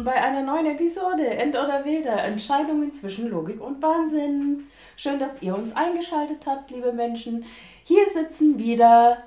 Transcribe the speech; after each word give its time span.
Willkommen 0.00 0.16
bei 0.16 0.26
einer 0.26 0.42
neuen 0.42 0.64
Episode 0.64 1.26
End 1.26 1.54
oder 1.54 1.84
Weder. 1.84 2.24
Entscheidungen 2.24 2.90
zwischen 2.90 3.28
Logik 3.28 3.60
und 3.60 3.82
Wahnsinn. 3.82 4.66
Schön, 4.96 5.18
dass 5.18 5.42
ihr 5.42 5.54
uns 5.54 5.76
eingeschaltet 5.76 6.46
habt, 6.46 6.70
liebe 6.70 6.90
Menschen. 6.90 7.44
Hier 7.84 8.08
sitzen 8.08 8.58
wieder 8.58 9.18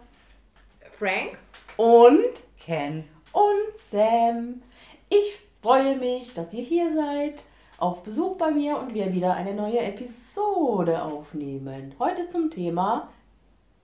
Frank 0.98 1.38
und 1.78 2.42
Ken 2.60 3.04
und 3.34 3.78
Sam. 3.92 4.64
Ich 5.10 5.40
freue 5.62 5.96
mich, 5.96 6.34
dass 6.34 6.52
ihr 6.56 6.64
hier 6.64 6.92
seid, 6.92 7.44
auf 7.78 8.02
Besuch 8.02 8.36
bei 8.38 8.50
mir 8.50 8.80
und 8.80 8.96
wir 8.96 9.14
wieder 9.14 9.36
eine 9.36 9.54
neue 9.54 9.80
Episode 9.80 11.04
aufnehmen. 11.04 11.94
Heute 12.00 12.30
zum 12.30 12.50
Thema 12.50 13.10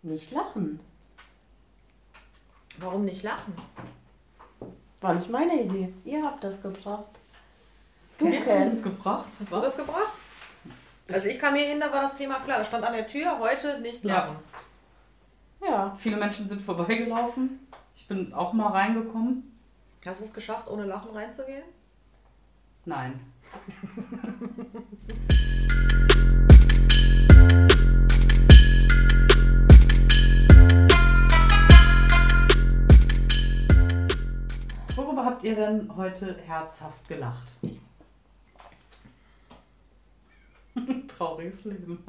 nicht 0.01 0.31
lachen. 0.31 0.79
Warum 2.79 3.05
nicht 3.05 3.21
lachen? 3.21 3.53
War 5.01 5.13
nicht 5.13 5.29
meine 5.29 5.61
Idee. 5.61 5.93
Ihr 6.05 6.23
habt 6.23 6.43
das 6.43 6.61
gebracht. 6.61 7.05
Du 8.17 8.25
Wir 8.29 8.39
haben 8.45 8.65
das 8.65 8.83
gebracht. 8.83 9.29
Hast 9.39 9.51
du 9.51 9.61
das 9.61 9.77
gebracht? 9.77 10.11
Also 11.07 11.27
ich 11.29 11.39
kam 11.39 11.55
hier 11.55 11.67
hin, 11.67 11.79
da 11.79 11.91
war 11.91 12.01
das 12.01 12.13
Thema 12.15 12.39
klar. 12.39 12.59
Da 12.59 12.65
stand 12.65 12.83
an 12.83 12.93
der 12.93 13.07
Tür, 13.07 13.39
heute 13.39 13.79
nicht 13.81 14.03
Ja. 14.03 14.15
lachen. 14.25 14.35
Ja. 15.61 15.95
Viele 15.99 16.17
Menschen 16.17 16.47
sind 16.47 16.61
vorbeigelaufen. 16.61 17.67
Ich 17.95 18.07
bin 18.07 18.33
auch 18.33 18.53
mal 18.53 18.67
reingekommen. 18.71 19.57
Hast 20.05 20.19
du 20.21 20.25
es 20.25 20.33
geschafft, 20.33 20.69
ohne 20.69 20.85
Lachen 20.85 21.11
reinzugehen? 21.11 21.63
Nein. 22.85 23.19
ihr 35.49 35.55
denn 35.55 35.95
heute 35.95 36.37
herzhaft 36.45 37.07
gelacht? 37.07 37.53
Trauriges 41.07 41.65
Leben. 41.65 42.03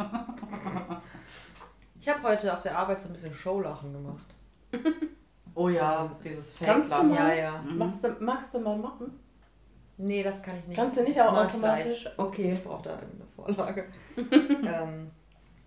Ich 2.00 2.08
habe 2.08 2.22
heute 2.22 2.52
auf 2.52 2.62
der 2.62 2.78
Arbeit 2.78 3.00
so 3.00 3.08
ein 3.08 3.12
bisschen 3.12 3.34
Showlachen 3.34 3.92
gemacht. 3.92 4.26
Oh 5.56 5.68
ja, 5.68 6.08
dieses 6.24 6.52
Fake-Lachen. 6.52 7.12
Ja, 7.12 7.34
ja. 7.34 7.58
Mhm. 7.62 7.76
Magst, 7.76 8.04
du, 8.04 8.16
magst 8.20 8.54
du 8.54 8.60
mal 8.60 8.78
machen? 8.78 9.18
Nee, 9.96 10.22
das 10.22 10.40
kann 10.42 10.54
ich 10.56 10.68
nicht. 10.68 10.76
Kannst 10.76 10.96
du 10.96 11.02
nicht 11.02 11.20
auch 11.20 11.34
automatisch? 11.34 12.02
gleich. 12.02 12.18
Okay. 12.18 12.52
Ich 12.52 12.62
brauche 12.62 12.84
da 12.84 12.94
eine 12.94 13.26
Vorlage. 13.34 13.86
ähm, 14.16 15.10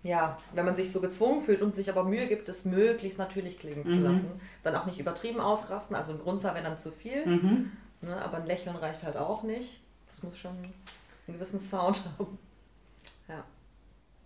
ja, 0.04 0.38
wenn 0.52 0.64
man 0.64 0.76
sich 0.76 0.92
so 0.92 1.00
gezwungen 1.00 1.42
fühlt 1.42 1.60
und 1.62 1.74
sich 1.74 1.90
aber 1.90 2.04
Mühe 2.04 2.28
gibt, 2.28 2.48
es 2.48 2.64
möglichst 2.64 3.18
natürlich 3.18 3.58
klingen 3.58 3.84
zu 3.86 3.96
Mhm. 3.96 4.02
lassen, 4.02 4.40
dann 4.62 4.76
auch 4.76 4.86
nicht 4.86 5.00
übertrieben 5.00 5.40
ausrasten. 5.40 5.96
Also 5.96 6.12
ein 6.12 6.18
Grunzer 6.20 6.54
wäre 6.54 6.62
dann 6.64 6.78
zu 6.78 6.92
viel, 6.92 7.26
Mhm. 7.26 7.72
ne? 8.02 8.16
aber 8.22 8.36
ein 8.36 8.46
Lächeln 8.46 8.76
reicht 8.76 9.02
halt 9.02 9.16
auch 9.16 9.42
nicht. 9.42 9.80
Das 10.06 10.22
muss 10.22 10.38
schon 10.38 10.52
einen 10.52 10.72
gewissen 11.26 11.58
Sound 11.58 12.00
haben. 12.18 12.38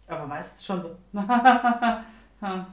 Aber 0.08 0.26
meistens 0.26 0.64
schon 0.64 0.80
so. 0.80 0.90
Ja. 2.40 2.66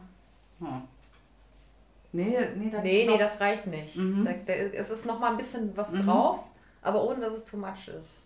nee, 2.12 2.38
nee, 2.56 2.70
da 2.70 2.82
Nee, 2.82 3.06
nee, 3.06 3.12
noch- 3.12 3.18
das 3.20 3.40
reicht 3.42 3.68
nicht. 3.68 3.96
Mhm. 3.96 4.26
Da, 4.26 4.32
da, 4.46 4.54
es 4.54 4.90
ist 4.90 5.06
noch 5.06 5.20
mal 5.20 5.32
ein 5.32 5.38
bisschen 5.38 5.76
was 5.76 5.92
Mhm. 5.92 6.06
drauf, 6.06 6.40
aber 6.82 7.04
ohne 7.04 7.20
dass 7.22 7.34
es 7.34 7.46
too 7.46 7.58
much 7.58 7.88
ist. 7.88 8.22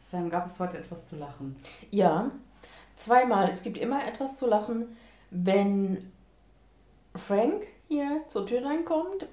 Sam, 0.00 0.30
gab 0.30 0.46
es 0.46 0.58
heute 0.60 0.78
etwas 0.78 1.06
zu 1.08 1.16
lachen? 1.16 1.56
Ja, 1.90 2.30
zweimal. 2.96 3.48
Es 3.50 3.62
gibt 3.62 3.78
immer 3.78 4.06
etwas 4.06 4.36
zu 4.36 4.46
lachen, 4.46 4.96
wenn 5.30 6.10
Frank 7.14 7.66
hier 7.88 8.22
zur 8.28 8.46
Tür 8.46 8.64
reinkommt, 8.64 9.26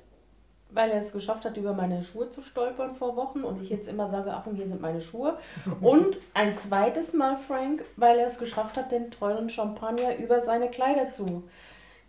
weil 0.70 0.90
er 0.90 1.02
es 1.02 1.12
geschafft 1.12 1.46
hat, 1.46 1.58
über 1.58 1.74
meine 1.74 2.04
Schuhe 2.04 2.32
zu 2.32 2.42
stolpern 2.42 2.96
vor 2.96 3.16
Wochen 3.16 3.44
und 3.44 3.62
ich 3.62 3.70
jetzt 3.70 3.88
immer 3.88 4.08
sage, 4.10 4.34
Achtung, 4.34 4.56
hier 4.56 4.68
sind 4.68 4.82
meine 4.82 5.02
Schuhe. 5.02 5.38
Und 5.82 6.18
ein 6.34 6.56
zweites 6.58 7.14
Mal 7.14 7.38
Frank, 7.38 7.84
weil 7.96 8.18
er 8.18 8.28
es 8.28 8.40
geschafft 8.40 8.76
hat, 8.76 8.92
den 8.92 9.12
teuren 9.12 9.50
Champagner 9.52 10.18
über 10.18 10.42
seine 10.42 10.70
Kleider 10.70 11.12
zu 11.12 11.44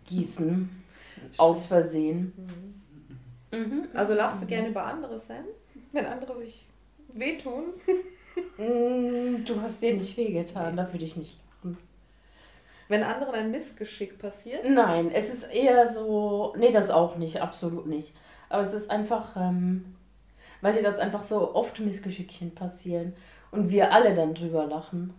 gießen. 0.07 0.83
Aus 1.37 1.67
Versehen. 1.67 2.33
Mhm. 3.51 3.87
Also 3.93 4.13
lachst 4.15 4.41
du 4.41 4.47
gerne 4.47 4.69
über 4.69 4.83
andere, 4.83 5.17
Sam? 5.17 5.45
Wenn 5.91 6.05
andere 6.05 6.35
sich 6.35 6.65
wehtun? 7.13 7.65
Mm, 8.57 9.45
Du 9.45 9.61
hast 9.61 9.81
dir 9.81 9.93
nicht 9.93 10.17
wehgetan, 10.17 10.75
da 10.75 10.91
würde 10.91 11.05
ich 11.05 11.15
nicht. 11.15 11.37
Wenn 12.87 13.03
anderen 13.03 13.33
ein 13.33 13.51
Missgeschick 13.51 14.19
passiert? 14.19 14.63
Nein, 14.69 15.11
es 15.11 15.29
ist 15.29 15.43
eher 15.43 15.91
so. 15.91 16.53
Nee, 16.57 16.71
das 16.71 16.91
auch 16.91 17.17
nicht, 17.17 17.41
absolut 17.41 17.87
nicht. 17.87 18.13
Aber 18.49 18.65
es 18.65 18.73
ist 18.73 18.91
einfach, 18.91 19.35
ähm, 19.35 19.95
weil 20.61 20.73
dir 20.73 20.83
das 20.83 20.99
einfach 20.99 21.23
so 21.23 21.55
oft 21.55 21.79
Missgeschickchen 21.79 22.53
passieren 22.53 23.13
und 23.51 23.71
wir 23.71 23.91
alle 23.91 24.13
dann 24.13 24.35
drüber 24.35 24.65
lachen. 24.65 25.13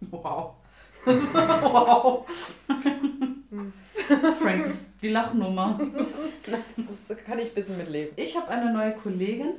Wow. 0.00 0.54
wow. 1.04 2.26
Frank, 4.40 4.64
das 4.64 4.72
ist 4.72 4.90
die 5.02 5.08
Lachnummer. 5.08 5.80
Das 5.96 6.28
kann 7.24 7.38
ich 7.38 7.48
ein 7.48 7.54
bisschen 7.54 7.78
mitleben. 7.78 8.12
Ich 8.16 8.36
habe 8.36 8.48
eine 8.48 8.72
neue 8.72 8.92
Kollegin 8.92 9.54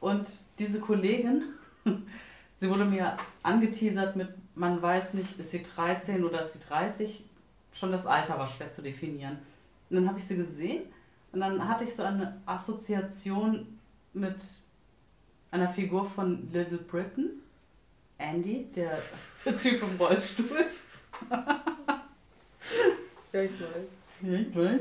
und 0.00 0.28
diese 0.58 0.80
Kollegin, 0.80 1.44
sie 2.56 2.70
wurde 2.70 2.84
mir 2.84 3.16
angeteasert 3.42 4.16
mit, 4.16 4.28
man 4.56 4.82
weiß 4.82 5.14
nicht, 5.14 5.38
ist 5.38 5.52
sie 5.52 5.62
13 5.62 6.24
oder 6.24 6.42
ist 6.42 6.54
sie 6.54 6.58
30. 6.58 7.24
Schon 7.72 7.92
das 7.92 8.06
Alter 8.06 8.38
war 8.38 8.48
schwer 8.48 8.72
zu 8.72 8.82
definieren. 8.82 9.38
Und 9.88 9.96
dann 9.96 10.08
habe 10.08 10.18
ich 10.18 10.24
sie 10.24 10.36
gesehen 10.36 10.84
und 11.30 11.40
dann 11.40 11.68
hatte 11.68 11.84
ich 11.84 11.94
so 11.94 12.02
eine 12.02 12.40
Assoziation 12.46 13.78
mit 14.14 14.42
einer 15.50 15.68
Figur 15.68 16.04
von 16.06 16.50
Little 16.52 16.78
Britain. 16.78 17.42
Andy, 18.18 18.64
der 18.74 19.02
Typ 19.44 19.82
im 19.82 19.96
Rollstuhl. 19.98 20.66
Ja, 23.32 23.42
ich 23.42 23.52
weiß. 23.60 23.86
Ja, 24.22 24.32
ich 24.32 24.56
weiß. 24.56 24.80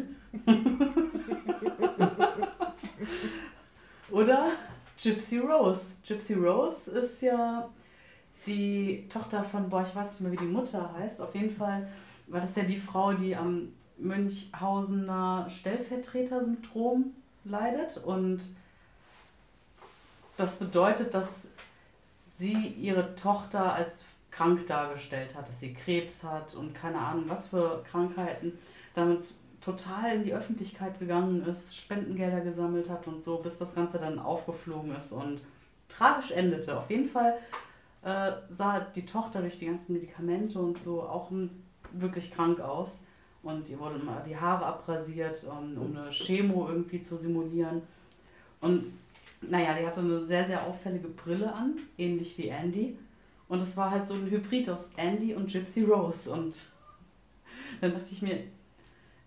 Oder 4.09 4.51
Gypsy 5.01 5.39
Rose. 5.39 5.95
Gypsy 6.07 6.35
Rose 6.35 6.91
ist 6.91 7.21
ja 7.21 7.69
die 8.45 9.07
Tochter 9.09 9.43
von, 9.43 9.69
boah, 9.69 9.83
ich 9.83 9.95
weiß 9.95 10.19
nicht 10.19 10.21
mehr, 10.21 10.31
wie 10.31 10.45
die 10.45 10.51
Mutter 10.51 10.93
heißt. 10.97 11.21
Auf 11.21 11.33
jeden 11.35 11.55
Fall 11.55 11.87
war 12.27 12.41
das 12.41 12.55
ja 12.55 12.63
die 12.63 12.77
Frau, 12.77 13.13
die 13.13 13.35
am 13.35 13.73
Münchhausener 13.97 15.47
Stellvertreter-Syndrom 15.49 17.13
leidet. 17.43 17.97
Und 17.97 18.41
das 20.37 20.57
bedeutet, 20.57 21.13
dass 21.13 21.47
sie 22.29 22.67
ihre 22.67 23.15
Tochter 23.15 23.73
als 23.73 24.05
krank 24.31 24.65
dargestellt 24.67 25.35
hat, 25.35 25.47
dass 25.47 25.61
sie 25.61 25.73
Krebs 25.73 26.23
hat 26.23 26.55
und 26.55 26.73
keine 26.73 26.99
Ahnung 26.99 27.23
was 27.27 27.47
für 27.47 27.83
Krankheiten, 27.89 28.57
damit 28.93 29.35
total 29.61 30.15
in 30.15 30.23
die 30.25 30.33
Öffentlichkeit 30.33 30.99
gegangen 30.99 31.45
ist, 31.45 31.75
Spendengelder 31.75 32.41
gesammelt 32.41 32.89
hat 32.89 33.07
und 33.07 33.23
so, 33.23 33.37
bis 33.37 33.57
das 33.57 33.73
Ganze 33.73 33.97
dann 33.97 34.19
aufgeflogen 34.19 34.93
ist 34.95 35.13
und 35.13 35.41
tragisch 35.87 36.31
endete. 36.31 36.77
Auf 36.77 36.89
jeden 36.89 37.07
Fall 37.07 37.37
äh, 38.05 38.33
sah 38.49 38.79
die 38.79 39.05
Tochter 39.05 39.41
durch 39.41 39.57
die 39.57 39.65
ganzen 39.65 39.93
Medikamente 39.93 40.59
und 40.59 40.79
so 40.79 41.01
auch 41.01 41.31
wirklich 41.91 42.31
krank 42.31 42.59
aus. 42.61 43.01
Und 43.41 43.67
ihr 43.69 43.79
wurden 43.79 44.05
mal 44.05 44.23
die 44.25 44.37
Haare 44.37 44.65
abrasiert, 44.65 45.43
um, 45.43 45.77
um 45.77 45.97
eine 45.97 46.11
Chemo 46.11 46.67
irgendwie 46.69 47.01
zu 47.01 47.17
simulieren. 47.17 47.81
Und 48.61 48.87
naja, 49.41 49.77
die 49.77 49.85
hatte 49.85 49.99
eine 49.99 50.23
sehr, 50.23 50.45
sehr 50.45 50.65
auffällige 50.65 51.07
Brille 51.07 51.51
an, 51.51 51.75
ähnlich 51.97 52.37
wie 52.37 52.47
Andy. 52.47 52.97
Und 53.47 53.61
es 53.61 53.75
war 53.75 53.91
halt 53.91 54.07
so 54.07 54.13
ein 54.13 54.29
Hybrid 54.29 54.69
aus 54.69 54.91
Andy 54.97 55.33
und 55.33 55.51
Gypsy 55.51 55.83
Rose. 55.83 56.31
Und 56.31 56.65
dann 57.81 57.93
dachte 57.93 58.09
ich 58.11 58.21
mir, 58.21 58.43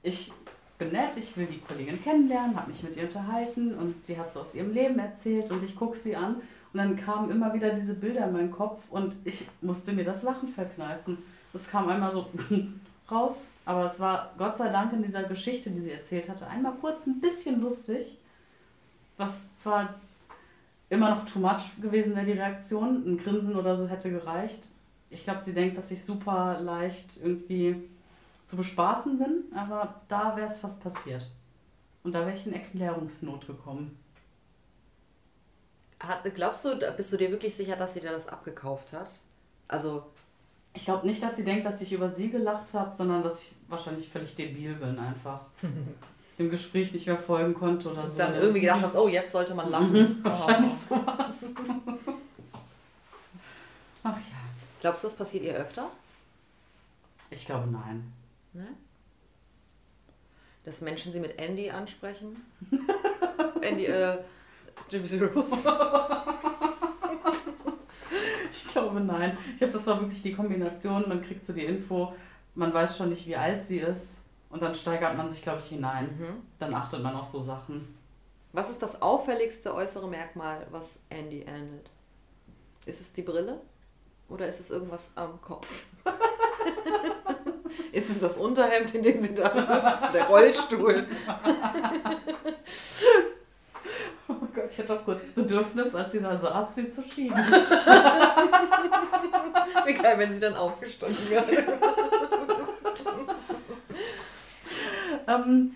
ich 0.03 0.33
bin 0.79 0.93
nett, 0.93 1.17
ich 1.17 1.37
will 1.37 1.47
die 1.47 1.59
Kollegin 1.59 2.03
kennenlernen, 2.03 2.57
habe 2.57 2.69
mich 2.69 2.83
mit 2.85 2.97
ihr 2.97 3.05
unterhalten 3.05 3.75
und 3.75 4.05
sie 4.05 4.17
hat 4.17 4.33
so 4.33 4.41
aus 4.41 4.55
ihrem 4.55 4.73
Leben 4.73 4.99
erzählt 5.01 5.51
und 5.51 5.65
ich 5.65 5.75
gucke 5.75 5.97
sie 5.97 6.15
an 6.15 6.37
und 6.73 6.79
dann 6.79 6.97
kamen 6.97 7.31
immer 7.31 7.55
wieder 7.55 7.71
diese 7.71 7.95
Bilder 7.95 8.27
in 8.27 8.33
meinen 8.33 8.51
Kopf 8.51 8.83
und 8.91 9.17
ich 9.25 9.47
musste 9.61 9.93
mir 9.93 10.05
das 10.05 10.23
Lachen 10.23 10.49
verkneifen. 10.49 11.19
Das 11.53 11.69
kam 11.69 11.89
einmal 11.89 12.13
so 12.13 12.29
raus, 13.11 13.49
aber 13.65 13.85
es 13.85 13.99
war 13.99 14.33
Gott 14.37 14.57
sei 14.57 14.69
Dank 14.69 14.93
in 14.93 15.03
dieser 15.03 15.25
Geschichte, 15.25 15.71
die 15.71 15.81
sie 15.81 15.93
erzählt 15.93 16.29
hatte, 16.29 16.47
einmal 16.47 16.75
kurz 16.81 17.07
ein 17.07 17.21
bisschen 17.21 17.61
lustig, 17.61 18.19
was 19.17 19.55
zwar 19.57 19.95
immer 20.91 21.11
noch 21.11 21.25
too 21.25 21.39
much 21.39 21.81
gewesen 21.81 22.15
wäre, 22.15 22.27
die 22.27 22.33
Reaktion, 22.33 23.05
ein 23.07 23.17
Grinsen 23.19 23.57
oder 23.57 23.77
so 23.77 23.89
hätte 23.89 24.11
gereicht. 24.11 24.69
Ich 25.11 25.25
glaube, 25.25 25.41
sie 25.41 25.55
denkt, 25.55 25.77
dass 25.79 25.91
ich 25.91 26.05
super 26.05 26.61
leicht 26.61 27.19
irgendwie 27.23 27.77
zu 28.47 28.57
bespaßen 28.57 29.19
bin, 29.19 29.45
aber 29.55 30.01
da 30.09 30.37
wäre 30.37 30.49
es 30.49 30.59
fast 30.59 30.83
passiert. 30.83 31.31
Und 32.03 32.15
da 32.15 32.21
wäre 32.21 32.35
ich 32.35 32.47
in 32.47 32.53
Erklärungsnot 32.53 33.47
gekommen. 33.47 33.99
Hat, 36.01 36.23
glaubst 36.35 36.65
du, 36.65 36.77
bist 36.97 37.13
du 37.13 37.17
dir 37.17 37.31
wirklich 37.31 37.55
sicher, 37.57 37.77
dass 37.77 37.95
sie 37.95 38.01
dir 38.01 38.13
das 38.13 38.29
abgekauft 38.29 38.93
hat? 38.93 39.11
Also, 39.67 40.05
Ich 40.75 40.85
glaube 40.85 41.07
nicht, 41.07 41.23
dass 41.23 41.37
sie 41.37 41.45
denkt, 41.45 41.65
dass 41.67 41.81
ich 41.81 41.93
über 41.93 42.09
sie 42.11 42.31
gelacht 42.31 42.73
habe, 42.75 42.95
sondern 42.95 43.23
dass 43.23 43.43
ich 43.43 43.53
wahrscheinlich 43.69 44.09
völlig 44.09 44.35
debil 44.35 44.75
bin 44.75 44.99
einfach. 44.99 45.41
dem 46.39 46.51
Gespräch 46.51 46.93
nicht 46.93 47.07
mehr 47.07 47.19
folgen 47.19 47.53
konnte 47.53 47.91
oder 47.91 48.07
so. 48.09 48.17
Dann 48.17 48.35
irgendwie 48.37 48.61
gedacht 48.61 48.83
hast, 48.83 48.95
oh, 48.95 49.09
jetzt 49.09 49.33
sollte 49.33 49.55
man 49.55 49.69
lachen. 49.71 50.21
Wahrscheinlich 50.25 50.73
sowas. 50.73 51.47
Ach 54.05 54.17
ja, 54.17 54.37
Glaubst 54.81 55.03
du, 55.03 55.09
das 55.09 55.17
passiert 55.17 55.45
ihr 55.45 55.55
öfter? 55.55 55.91
ich 57.31 57.45
glaube 57.45 57.69
nein. 57.71 58.11
Ne? 58.55 58.69
Dass 60.65 60.81
Menschen 60.81 61.13
sie 61.13 61.21
mit 61.21 61.39
Andy 61.39 61.71
ansprechen? 61.71 62.37
Andy, 63.61 63.85
äh, 63.87 64.19
Jimmy 64.89 65.25
Rose. 65.25 65.73
Ich 68.51 68.67
glaube 68.67 69.01
nein. 69.01 69.37
Ich 69.53 69.59
glaube, 69.59 69.73
das 69.73 69.87
war 69.87 70.01
wirklich 70.01 70.23
die 70.23 70.33
Kombination. 70.33 71.09
Man 71.09 71.21
kriegt 71.21 71.45
so 71.45 71.53
die 71.53 71.65
Info, 71.65 72.15
man 72.55 72.73
weiß 72.73 72.97
schon 72.97 73.11
nicht, 73.11 73.27
wie 73.27 73.37
alt 73.37 73.67
sie 73.67 73.79
ist. 73.79 74.21
Und 74.51 74.63
dann 74.63 74.75
steigert 74.75 75.17
man 75.17 75.29
sich, 75.29 75.43
glaube 75.43 75.61
ich, 75.61 75.69
hinein. 75.69 76.07
Mhm. 76.19 76.43
Dann 76.59 76.75
achtet 76.75 77.03
man 77.03 77.15
auf 77.15 77.27
so 77.27 77.41
Sachen. 77.41 77.95
Was 78.53 78.71
ist 78.71 78.83
das 78.83 79.03
auffälligste 79.03 79.75
äußere 79.75 80.09
Merkmal, 80.09 80.67
was 80.71 80.99
Andy 81.11 81.43
ähnelt? 81.43 81.91
Ist 82.87 83.01
es 83.01 83.13
die 83.13 83.23
Brille? 83.23 83.61
Oder 84.29 84.49
ist 84.49 84.61
es 84.61 84.71
irgendwas 84.71 85.11
am 85.15 85.41
Kopf? 85.43 85.87
ist 87.93 88.11
es 88.11 88.21
das 88.21 88.39
Unterhemd, 88.39 88.95
in 88.95 89.03
dem 89.03 89.21
sie 89.21 89.35
da 89.35 89.51
sitzt? 89.51 90.15
Der 90.15 90.29
Rollstuhl? 90.29 91.07
Oh 94.29 94.35
Gott, 94.55 94.71
ich 94.71 94.79
hatte 94.79 94.95
auch 94.95 95.05
kurz 95.05 95.23
das 95.23 95.33
Bedürfnis, 95.33 95.95
als 95.95 96.13
sie 96.13 96.21
da 96.21 96.37
saß, 96.37 96.75
sie 96.75 96.91
zu 96.91 97.03
schieben. 97.03 97.37
Wie 99.87 99.95
geil, 99.95 100.19
wenn 100.19 100.35
sie 100.35 100.41
dann 100.41 100.55
aufgestanden 100.55 101.31
wäre. 101.31 101.47
ähm, 105.27 105.75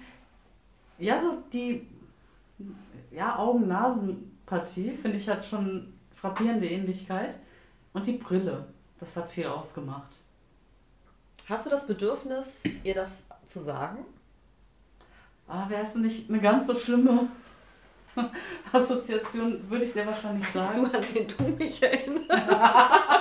ja, 0.98 1.18
so 1.18 1.42
die 1.50 1.86
ja, 3.10 3.38
Augen-Nasen-Partie, 3.38 4.90
finde 4.90 5.16
ich, 5.16 5.28
hat 5.30 5.46
schon 5.46 5.94
frappierende 6.14 6.68
Ähnlichkeit. 6.68 7.38
Und 7.94 8.06
die 8.06 8.12
Brille, 8.12 8.66
das 9.00 9.16
hat 9.16 9.30
viel 9.30 9.46
ausgemacht. 9.46 10.18
Hast 11.48 11.64
du 11.66 11.70
das 11.70 11.86
Bedürfnis, 11.86 12.62
ihr 12.84 12.94
das 12.94 13.24
zu 13.46 13.60
sagen? 13.60 14.04
Ah, 15.48 15.68
wäre 15.70 15.82
es 15.82 15.94
nicht 15.94 16.28
eine 16.28 16.40
ganz 16.40 16.66
so 16.66 16.74
schlimme 16.74 17.28
Assoziation, 18.72 19.68
würde 19.70 19.84
ich 19.84 19.92
sehr 19.92 20.06
wahrscheinlich 20.06 20.44
Weißt 20.54 20.74
sagen. 20.76 20.90
du, 20.90 20.98
an 20.98 21.04
wen 21.12 21.26
du 21.26 21.64
mich 21.64 21.82
erinnerst? 21.82 22.30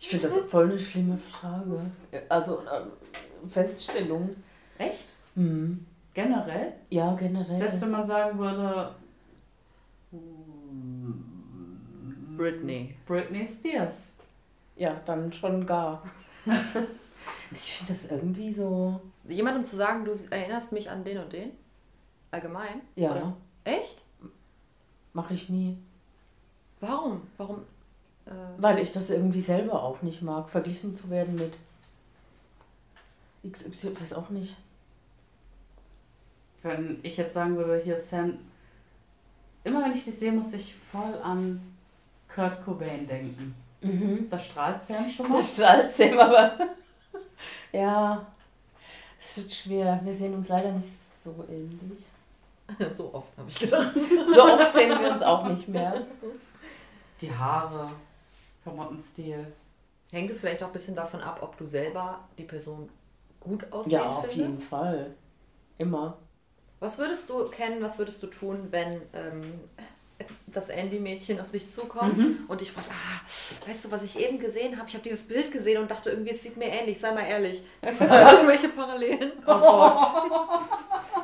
Ich 0.00 0.12
finde 0.12 0.28
das 0.28 0.38
voll 0.50 0.70
eine 0.70 0.78
schlimme 0.78 1.18
Frage. 1.18 1.82
Also, 2.30 2.62
ähm, 2.62 3.50
Feststellung. 3.50 4.34
Echt? 4.78 5.16
Hm. 5.34 5.84
Generell? 6.14 6.72
Ja, 6.88 7.14
generell. 7.14 7.58
Selbst 7.58 7.82
wenn 7.82 7.90
man 7.90 8.06
sagen 8.06 8.38
würde, 8.38 8.94
Britney. 12.38 12.94
Britney 13.04 13.44
Spears. 13.44 14.12
Ja, 14.76 14.98
dann 15.04 15.30
schon 15.32 15.66
gar. 15.66 16.02
ich 17.50 17.74
finde 17.74 17.92
das 17.92 18.06
irgendwie 18.06 18.52
so. 18.52 19.00
Jemandem 19.28 19.64
zu 19.64 19.76
sagen, 19.76 20.04
du 20.04 20.12
erinnerst 20.30 20.72
mich 20.72 20.90
an 20.90 21.04
den 21.04 21.18
und 21.18 21.32
den? 21.32 21.52
Allgemein? 22.30 22.80
Ja, 22.96 23.12
Oder? 23.12 23.36
Echt? 23.64 24.02
mache 25.12 25.34
ich 25.34 25.48
nie. 25.48 25.76
Warum? 26.80 27.22
Warum? 27.36 27.64
Äh, 28.26 28.30
Weil 28.58 28.78
ich 28.78 28.92
das 28.92 29.10
irgendwie 29.10 29.40
selber 29.40 29.82
auch 29.82 30.02
nicht 30.02 30.22
mag, 30.22 30.48
verglichen 30.48 30.94
zu 30.94 31.10
werden 31.10 31.34
mit 31.34 31.58
XY, 33.50 34.00
weiß 34.00 34.12
auch 34.12 34.28
nicht. 34.30 34.56
Wenn 36.62 37.00
ich 37.02 37.16
jetzt 37.16 37.34
sagen 37.34 37.56
würde, 37.56 37.78
hier 37.82 37.96
Sam, 37.96 38.38
immer 39.64 39.84
wenn 39.84 39.92
ich 39.92 40.04
dich 40.04 40.18
sehe, 40.18 40.32
muss 40.32 40.52
ich 40.52 40.74
voll 40.74 41.14
an 41.22 41.60
Kurt 42.32 42.62
Cobain 42.64 43.06
denken. 43.06 43.54
Mhm. 43.80 44.28
Da 44.30 44.38
strahlt 44.38 44.82
Sam 44.82 45.08
schon 45.08 45.28
mal. 45.28 45.38
Das 45.38 45.52
strahlt 45.52 45.92
Sam, 45.92 46.18
aber 46.18 46.58
ja, 47.72 48.26
es 49.20 49.38
wird 49.38 49.52
schwer. 49.52 50.00
Wir 50.02 50.14
sehen 50.14 50.34
uns 50.34 50.48
leider 50.48 50.72
nicht 50.72 50.88
so 51.24 51.34
ähnlich. 51.48 52.06
so 52.96 53.14
oft 53.14 53.36
habe 53.36 53.48
ich 53.48 53.58
gedacht. 53.58 53.92
So 54.34 54.42
oft 54.44 54.72
sehen 54.72 55.00
wir 55.00 55.10
uns 55.10 55.22
auch 55.22 55.48
nicht 55.48 55.68
mehr. 55.68 56.06
Die 57.20 57.34
Haare, 57.34 57.90
Klamottenstil. 58.62 59.52
Hängt 60.10 60.30
es 60.30 60.40
vielleicht 60.40 60.62
auch 60.62 60.68
ein 60.68 60.72
bisschen 60.72 60.94
davon 60.96 61.20
ab, 61.20 61.38
ob 61.42 61.56
du 61.58 61.66
selber 61.66 62.20
die 62.38 62.44
Person 62.44 62.88
gut 63.40 63.70
aussehen 63.72 63.92
Ja, 63.92 64.10
auf 64.10 64.28
jeden 64.32 64.52
findest? 64.52 64.68
Fall. 64.68 65.14
Immer. 65.78 66.18
Was 66.80 66.98
würdest 66.98 67.28
du 67.28 67.48
kennen, 67.48 67.82
was 67.82 67.98
würdest 67.98 68.22
du 68.22 68.28
tun, 68.28 68.68
wenn 68.70 69.02
ähm, 69.12 69.60
das 70.52 70.68
Andy-Mädchen 70.68 71.40
auf 71.40 71.50
dich 71.50 71.68
zukommt 71.68 72.16
Mhm. 72.16 72.44
und 72.48 72.60
dich 72.60 72.72
fragt, 72.72 72.88
ah, 72.90 73.66
weißt 73.68 73.84
du, 73.86 73.90
was 73.90 74.02
ich 74.02 74.18
eben 74.18 74.38
gesehen 74.38 74.76
habe? 74.78 74.88
Ich 74.88 74.94
habe 74.94 75.04
dieses 75.04 75.26
Bild 75.28 75.50
gesehen 75.52 75.82
und 75.82 75.90
dachte 75.90 76.10
irgendwie, 76.10 76.30
es 76.32 76.42
sieht 76.42 76.56
mir 76.56 76.66
ähnlich, 76.68 76.98
sei 76.98 77.12
mal 77.12 77.26
ehrlich. 77.26 77.62
Siehst 77.86 78.00
du 78.02 78.06
da 78.08 78.32
irgendwelche 78.32 78.68
Parallelen? 78.70 79.32
Oh 79.46 79.58
Gott. 79.60 80.12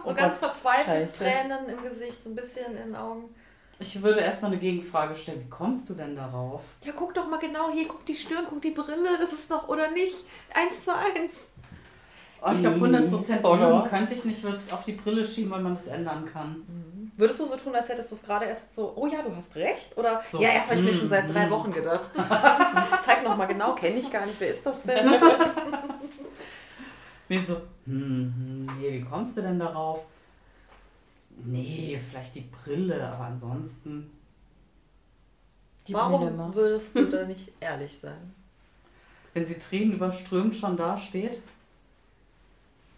So 0.04 0.10
Oh 0.10 0.14
ganz 0.14 0.38
Gott, 0.40 0.50
verzweifelt, 0.50 1.16
Scheiße. 1.16 1.24
Tränen 1.24 1.68
im 1.68 1.82
Gesicht, 1.82 2.22
so 2.22 2.30
ein 2.30 2.34
bisschen 2.34 2.72
in 2.76 2.88
den 2.88 2.96
Augen. 2.96 3.34
Ich 3.78 4.00
würde 4.02 4.20
erstmal 4.20 4.52
eine 4.52 4.60
Gegenfrage 4.60 5.16
stellen. 5.16 5.40
Wie 5.44 5.50
kommst 5.50 5.88
du 5.88 5.94
denn 5.94 6.14
darauf? 6.14 6.60
Ja, 6.84 6.92
guck 6.94 7.14
doch 7.14 7.28
mal 7.28 7.38
genau 7.38 7.70
hier, 7.72 7.88
guck 7.88 8.04
die 8.06 8.14
Stirn, 8.14 8.44
guck 8.48 8.62
die 8.62 8.70
Brille, 8.70 9.16
das 9.18 9.32
ist 9.32 9.50
doch, 9.50 9.68
oder 9.68 9.90
nicht? 9.90 10.24
Eins 10.54 10.84
zu 10.84 10.92
eins. 10.94 11.50
Oh, 12.46 12.50
ich 12.52 12.60
glaube, 12.60 12.76
100% 12.76 13.42
Oder? 13.42 13.70
lügen 13.78 13.88
könnte 13.88 14.12
ich 14.14 14.24
nicht, 14.26 14.42
würde 14.42 14.58
es 14.58 14.70
auf 14.70 14.84
die 14.84 14.92
Brille 14.92 15.24
schieben, 15.26 15.50
weil 15.50 15.62
man 15.62 15.72
das 15.74 15.86
ändern 15.86 16.26
kann. 16.30 16.62
Würdest 17.16 17.40
du 17.40 17.46
so 17.46 17.56
tun, 17.56 17.74
als 17.74 17.88
hättest 17.88 18.10
du 18.10 18.16
es 18.16 18.22
gerade 18.24 18.46
erst 18.46 18.74
so, 18.74 18.92
oh 18.96 19.06
ja, 19.06 19.22
du 19.22 19.34
hast 19.36 19.54
recht? 19.54 19.96
Oder, 19.96 20.20
So, 20.28 20.42
ja, 20.42 20.50
erst 20.50 20.70
habe 20.70 20.80
ich 20.80 20.86
mir 20.86 20.94
schon 20.94 21.08
seit 21.08 21.32
drei 21.32 21.46
mm. 21.46 21.50
Wochen 21.50 21.72
gedacht. 21.72 22.10
Zeig 23.04 23.22
noch 23.22 23.36
mal 23.36 23.46
genau, 23.46 23.74
kenne 23.74 23.96
ich 23.96 24.10
gar 24.10 24.26
nicht, 24.26 24.40
wer 24.40 24.50
ist 24.50 24.66
das 24.66 24.82
denn? 24.82 25.06
Wie 27.28 27.38
so, 27.38 27.56
hm, 27.86 28.34
hm, 28.36 28.78
nee, 28.78 28.92
wie 28.92 29.00
kommst 29.00 29.36
du 29.36 29.42
denn 29.42 29.58
darauf? 29.58 30.04
Nee, 31.44 31.98
vielleicht 32.08 32.34
die 32.34 32.42
Brille, 32.42 33.06
aber 33.06 33.24
ansonsten. 33.24 34.10
Die 35.86 35.92
Brille 35.92 36.04
Warum 36.04 36.36
macht. 36.36 36.54
würdest 36.54 36.94
du 36.94 37.06
da 37.06 37.24
nicht 37.24 37.52
ehrlich 37.60 37.98
sein? 37.98 38.34
Wenn 39.32 39.46
sie 39.46 39.58
Tränen 39.58 39.94
überströmt 39.94 40.54
schon 40.54 40.76
da 40.76 40.96
steht. 40.96 41.42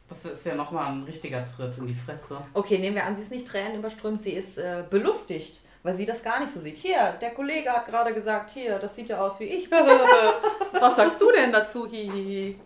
Das 0.08 0.24
ist 0.24 0.46
ja 0.46 0.54
nochmal 0.54 0.92
ein 0.92 1.02
richtiger 1.02 1.44
Tritt 1.44 1.78
in 1.78 1.86
die 1.88 1.94
Fresse. 1.94 2.38
Okay, 2.54 2.78
nehmen 2.78 2.94
wir 2.94 3.04
an, 3.04 3.16
sie 3.16 3.22
ist 3.22 3.30
nicht 3.32 3.48
Tränen 3.48 3.78
überströmt, 3.78 4.22
sie 4.22 4.32
ist 4.32 4.56
äh, 4.56 4.84
belustigt, 4.88 5.62
weil 5.82 5.96
sie 5.96 6.06
das 6.06 6.22
gar 6.22 6.38
nicht 6.38 6.52
so 6.52 6.60
sieht. 6.60 6.76
Hier, 6.76 7.12
der 7.20 7.34
Kollege 7.34 7.70
hat 7.70 7.86
gerade 7.86 8.14
gesagt, 8.14 8.50
hier, 8.50 8.78
das 8.78 8.94
sieht 8.94 9.08
ja 9.08 9.20
aus 9.20 9.40
wie 9.40 9.44
ich. 9.44 9.70
Was 10.72 10.96
sagst 10.96 11.20
du 11.20 11.32
denn 11.32 11.50
dazu? 11.50 11.88
Hihihi. 11.88 12.56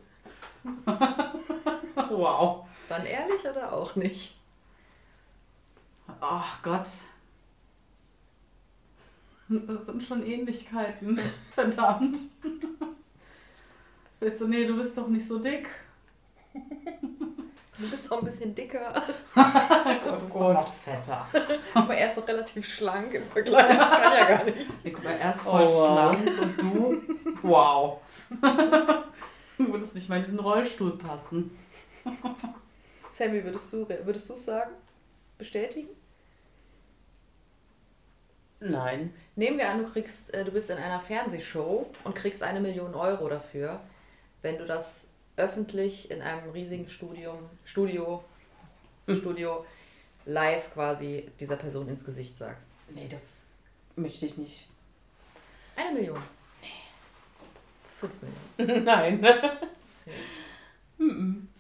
Wow. 2.11 2.67
Dann 2.89 3.07
ehrlich 3.07 3.41
oder 3.49 3.73
auch 3.73 3.97
nicht? 3.97 4.37
Ach 6.21 6.63
Gott. 6.63 6.89
Das 9.49 9.87
sind 9.87 10.03
schon 10.03 10.25
Ähnlichkeiten. 10.25 11.19
Verdammt. 11.55 12.19
Weißt 14.21 14.41
du, 14.41 14.49
nee, 14.49 14.67
du 14.67 14.77
bist 14.77 14.97
doch 14.99 15.09
nicht 15.09 15.27
so 15.27 15.39
dick. 15.39 15.69
Du 17.81 17.89
bist 17.91 18.13
auch 18.13 18.19
ein 18.19 18.25
bisschen 18.27 18.55
dicker, 18.55 18.93
Du 19.35 20.21
bist 20.21 20.35
Gott. 20.35 20.55
noch 20.55 20.75
fetter. 20.75 21.27
aber 21.75 21.95
er 21.97 22.09
ist 22.09 22.17
doch 22.19 22.29
relativ 22.29 22.67
schlank 22.69 23.15
im 23.15 23.25
Vergleich. 23.25 23.69
Das 23.77 23.91
kann 23.91 24.13
ja 24.13 24.25
gar 24.37 24.45
nicht. 24.45 24.85
Nee, 24.85 24.91
guck 24.91 25.05
mal, 25.05 25.13
er 25.15 25.31
ist 25.31 25.41
voll 25.41 25.67
Oh, 25.67 25.73
wow. 25.73 26.15
schlank 26.15 26.41
und 26.43 26.61
du, 26.61 27.03
wow. 27.43 28.01
Du 29.59 29.71
würdest 29.73 29.95
nicht 29.95 30.09
mal 30.09 30.17
in 30.17 30.23
diesen 30.25 30.39
Rollstuhl 30.41 30.97
passen. 30.97 31.57
Sammy, 33.13 33.45
würdest 33.45 33.71
du 33.73 33.87
würdest 34.05 34.29
du 34.31 34.35
es 34.35 34.45
sagen? 34.47 34.71
Bestätigen? 35.37 35.89
Nein. 38.61 39.15
Nehmen 39.37 39.59
wir 39.59 39.69
an, 39.71 39.79
du 39.79 39.91
kriegst, 39.91 40.33
äh, 40.35 40.45
du 40.45 40.51
bist 40.51 40.71
in 40.71 40.77
einer 40.79 41.01
Fernsehshow 41.01 41.91
und 42.05 42.15
kriegst 42.15 42.43
eine 42.43 42.61
Million 42.61 42.95
Euro 42.95 43.29
dafür, 43.29 43.81
wenn 44.43 44.59
du 44.59 44.67
das 44.67 45.07
öffentlich 45.41 46.11
in 46.11 46.23
einem 46.23 46.51
riesigen 46.51 46.89
Studium, 46.89 47.39
Studio, 47.65 48.23
Studio 49.09 49.65
live 50.27 50.73
quasi 50.73 51.31
dieser 51.41 51.57
Person 51.57 51.89
ins 51.89 52.05
Gesicht 52.05 52.37
sagst. 52.39 52.67
Nee, 52.95 53.09
das 53.11 53.21
möchte 53.97 54.27
ich 54.27 54.37
nicht. 54.37 54.69
Eine 55.77 55.99
Million. 55.99 56.23
Nee. 56.61 56.69
Fünf 57.99 58.13
Millionen. 58.59 58.85
Nein. 58.85 59.27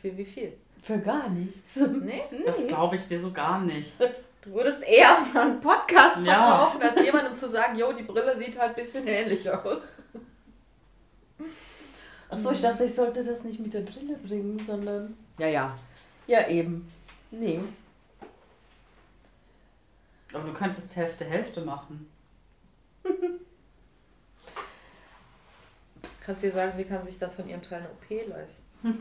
Für 0.01 0.17
wie 0.17 0.25
viel? 0.25 0.53
Für 0.83 0.99
gar 0.99 1.29
nichts. 1.31 1.77
Nee? 1.77 2.23
Das 2.47 2.67
glaube 2.67 2.97
ich 2.97 3.07
dir 3.07 3.21
so 3.21 3.33
gar 3.33 3.61
nicht. 3.61 3.99
Du 4.43 4.53
würdest 4.55 4.83
eher 4.83 5.19
unseren 5.19 5.61
Podcast 5.61 6.25
Ja. 6.25 6.71
verkaufen, 6.71 6.83
als 6.83 7.05
jemandem 7.05 7.35
zu 7.35 7.49
sagen, 7.49 7.79
jo, 7.79 7.93
die 7.93 8.03
Brille 8.05 8.37
sieht 8.39 8.59
halt 8.59 8.71
ein 8.77 8.83
bisschen 8.83 9.07
ähnlich 9.07 9.49
aus. 9.51 9.83
Achso, 12.31 12.53
ich 12.53 12.61
dachte, 12.61 12.85
ich 12.85 12.95
sollte 12.95 13.25
das 13.25 13.43
nicht 13.43 13.59
mit 13.59 13.75
der 13.75 13.81
Brille 13.81 14.17
bringen, 14.17 14.59
sondern. 14.65 15.17
Ja, 15.39 15.49
ja. 15.49 15.77
Ja, 16.27 16.47
eben. 16.49 16.89
Nee. 17.33 17.61
Aber 20.33 20.45
du 20.45 20.53
könntest 20.53 20.95
Hälfte 20.95 21.25
Hälfte 21.25 21.61
machen. 21.63 22.09
Kannst 26.21 26.43
du 26.43 26.47
dir 26.47 26.53
sagen, 26.53 26.73
sie 26.77 26.85
kann 26.85 27.05
sich 27.05 27.19
dann 27.19 27.33
von 27.33 27.49
ihrem 27.49 27.63
Teil 27.63 27.81
eine 27.81 27.91
OP 27.91 28.29
leisten? 28.29 28.63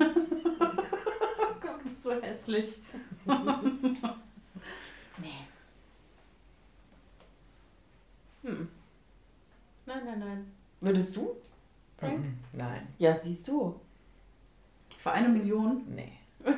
Gott, 1.62 1.84
bist 1.84 2.04
du 2.04 2.12
hässlich. 2.22 2.82
Nee. 5.22 5.46
Hm. 8.44 8.70
Nein, 9.86 10.06
nein, 10.06 10.20
nein. 10.20 10.52
Würdest 10.80 11.14
du? 11.14 11.36
Frank? 12.00 12.20
Mhm. 12.20 12.38
Nein. 12.54 12.88
Ja, 12.98 13.14
siehst 13.16 13.48
du. 13.48 13.80
Für 14.98 15.12
eine 15.12 15.30
Million? 15.30 15.84
Nee. 15.88 16.14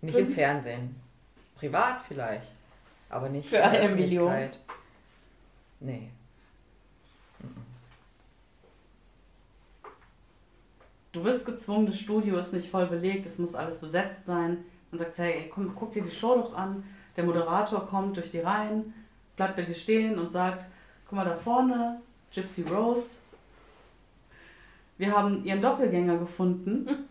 Nicht 0.00 0.16
im? 0.16 0.28
Fernsehen. 0.28 0.96
Privat 1.56 2.02
vielleicht. 2.06 2.52
Aber 3.10 3.28
nicht 3.28 3.48
Für 3.48 3.56
in 3.56 3.62
der 3.62 3.70
eine 3.70 3.94
Million? 3.94 4.28
Öffentlichkeit. 4.28 4.58
Nee. 5.80 6.10
Du 11.12 11.24
wirst 11.24 11.44
gezwungen, 11.46 11.86
das 11.86 11.98
Studio 11.98 12.36
ist 12.38 12.52
nicht 12.52 12.70
voll 12.70 12.86
belegt, 12.86 13.26
es 13.26 13.38
muss 13.38 13.54
alles 13.54 13.80
besetzt 13.80 14.26
sein. 14.26 14.58
Dann 14.90 14.98
sagst 14.98 15.18
du, 15.18 15.22
hey, 15.24 15.48
komm, 15.52 15.74
guck 15.74 15.90
dir 15.90 16.02
die 16.02 16.10
Show 16.10 16.36
doch 16.36 16.54
an. 16.54 16.84
Der 17.16 17.24
Moderator 17.24 17.86
kommt 17.86 18.16
durch 18.16 18.30
die 18.30 18.40
Reihen, 18.40 18.94
bleibt 19.36 19.56
bei 19.56 19.62
dir 19.62 19.74
stehen 19.74 20.18
und 20.18 20.30
sagt, 20.30 20.66
guck 21.06 21.16
mal 21.16 21.24
da 21.24 21.36
vorne, 21.36 22.00
Gypsy 22.32 22.62
Rose. 22.62 23.16
Wir 24.98 25.16
haben 25.16 25.44
ihren 25.44 25.60
Doppelgänger 25.60 26.18
gefunden. 26.18 27.08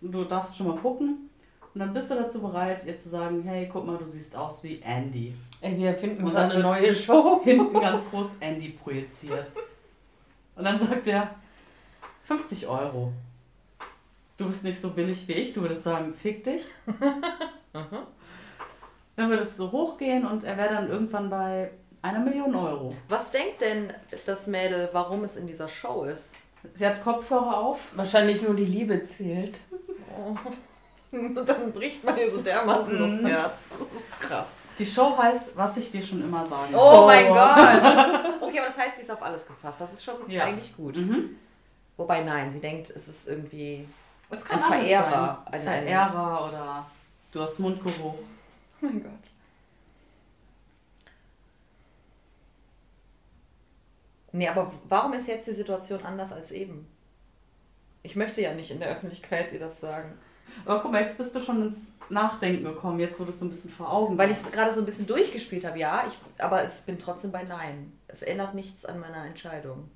Du 0.00 0.24
darfst 0.24 0.56
schon 0.56 0.68
mal 0.68 0.76
gucken. 0.76 1.30
Und 1.74 1.78
dann 1.80 1.92
bist 1.94 2.10
du 2.10 2.14
dazu 2.14 2.42
bereit, 2.42 2.84
ihr 2.86 2.98
zu 2.98 3.08
sagen, 3.08 3.42
hey, 3.44 3.68
guck 3.72 3.86
mal, 3.86 3.96
du 3.96 4.04
siehst 4.04 4.36
aus 4.36 4.62
wie 4.62 4.80
Andy. 4.82 5.34
Ey, 5.62 5.78
wir 5.78 5.94
finden 5.94 6.24
Und 6.24 6.34
dann 6.34 6.50
eine 6.50 6.62
neue 6.62 6.94
Show. 6.94 7.40
Hinten 7.42 7.72
ganz 7.80 8.08
groß 8.10 8.36
Andy 8.40 8.68
projiziert. 8.70 9.50
Und 10.54 10.64
dann 10.64 10.78
sagt 10.78 11.06
er, 11.06 11.34
50 12.24 12.66
Euro. 12.66 13.12
Du 14.36 14.46
bist 14.46 14.64
nicht 14.64 14.80
so 14.80 14.90
billig 14.90 15.26
wie 15.28 15.32
ich, 15.32 15.54
du 15.54 15.62
würdest 15.62 15.84
sagen, 15.84 16.12
fick 16.12 16.44
dich. 16.44 16.68
Dann 19.14 19.28
würde 19.28 19.42
es 19.42 19.56
so 19.56 19.70
hochgehen 19.70 20.26
und 20.26 20.42
er 20.42 20.56
wäre 20.56 20.74
dann 20.74 20.88
irgendwann 20.88 21.28
bei 21.28 21.70
einer 22.00 22.18
Million 22.18 22.54
Euro. 22.54 22.94
Was 23.08 23.30
denkt 23.30 23.60
denn 23.60 23.92
das 24.24 24.46
Mädel, 24.46 24.88
warum 24.92 25.22
es 25.22 25.36
in 25.36 25.46
dieser 25.46 25.68
Show 25.68 26.04
ist? 26.04 26.30
Sie 26.72 26.86
hat 26.86 27.02
Kopfhörer 27.02 27.58
auf. 27.58 27.80
Wahrscheinlich 27.96 28.42
nur 28.42 28.54
die 28.54 28.64
Liebe 28.64 29.04
zählt. 29.04 29.60
Und 31.12 31.34
dann 31.34 31.72
bricht 31.72 32.02
man 32.04 32.16
hier 32.16 32.30
so 32.30 32.40
dermaßen 32.40 32.98
das 32.98 33.10
Mhm. 33.20 33.26
Herz. 33.26 33.58
Das 33.70 34.00
ist 34.00 34.20
krass. 34.20 34.46
Die 34.78 34.86
Show 34.86 35.16
heißt, 35.18 35.54
was 35.54 35.76
ich 35.76 35.90
dir 35.90 36.02
schon 36.02 36.22
immer 36.22 36.46
sagen 36.46 36.74
Oh, 36.74 37.02
Oh. 37.02 37.06
mein 37.06 37.28
Gott. 37.28 38.40
Okay, 38.40 38.58
aber 38.58 38.68
das 38.68 38.78
heißt, 38.78 38.96
sie 38.96 39.02
ist 39.02 39.10
auf 39.10 39.22
alles 39.22 39.46
gefasst. 39.46 39.76
Das 39.78 39.92
ist 39.92 40.02
schon 40.04 40.14
Ja. 40.30 40.44
eigentlich 40.44 40.74
gut. 40.74 40.96
Mhm. 40.96 41.36
Wobei, 41.98 42.22
nein, 42.22 42.50
sie 42.50 42.60
denkt, 42.60 42.88
es 42.90 43.06
ist 43.08 43.28
irgendwie. 43.28 43.86
Es 44.30 44.42
kann 44.44 44.58
Ein 44.62 44.64
alles 44.72 44.76
Verehrer. 44.86 45.44
Ein- 45.50 45.62
Verehrer 45.62 46.48
oder 46.48 46.86
du 47.32 47.40
hast 47.42 47.58
Mundgeruch. 47.58 48.14
Oh 48.14 48.16
mein 48.80 49.02
Gott. 49.02 49.12
Nee, 54.32 54.48
aber 54.48 54.72
warum 54.88 55.12
ist 55.12 55.28
jetzt 55.28 55.46
die 55.46 55.52
Situation 55.52 56.02
anders 56.04 56.32
als 56.32 56.50
eben? 56.50 56.86
Ich 58.02 58.16
möchte 58.16 58.40
ja 58.40 58.54
nicht 58.54 58.70
in 58.70 58.80
der 58.80 58.90
Öffentlichkeit 58.90 59.52
ihr 59.52 59.60
das 59.60 59.80
sagen. 59.80 60.18
Aber 60.64 60.80
guck 60.80 60.92
mal, 60.92 61.02
jetzt 61.02 61.18
bist 61.18 61.34
du 61.34 61.40
schon 61.40 61.62
ins 61.62 61.88
Nachdenken 62.08 62.64
gekommen, 62.64 62.98
jetzt 62.98 63.18
du 63.18 63.24
es 63.24 63.38
so 63.38 63.46
ein 63.46 63.50
bisschen 63.50 63.70
vor 63.70 63.90
Augen 63.90 64.18
Weil 64.18 64.30
ich 64.30 64.38
es 64.38 64.50
gerade 64.50 64.72
so 64.72 64.80
ein 64.80 64.86
bisschen 64.86 65.06
durchgespielt 65.06 65.64
habe, 65.64 65.78
ja, 65.78 66.04
ich, 66.08 66.42
aber 66.42 66.64
ich 66.64 66.72
bin 66.84 66.98
trotzdem 66.98 67.32
bei 67.32 67.42
Nein. 67.42 67.92
Es 68.08 68.22
ändert 68.22 68.54
nichts 68.54 68.84
an 68.84 69.00
meiner 69.00 69.24
Entscheidung. 69.24 69.88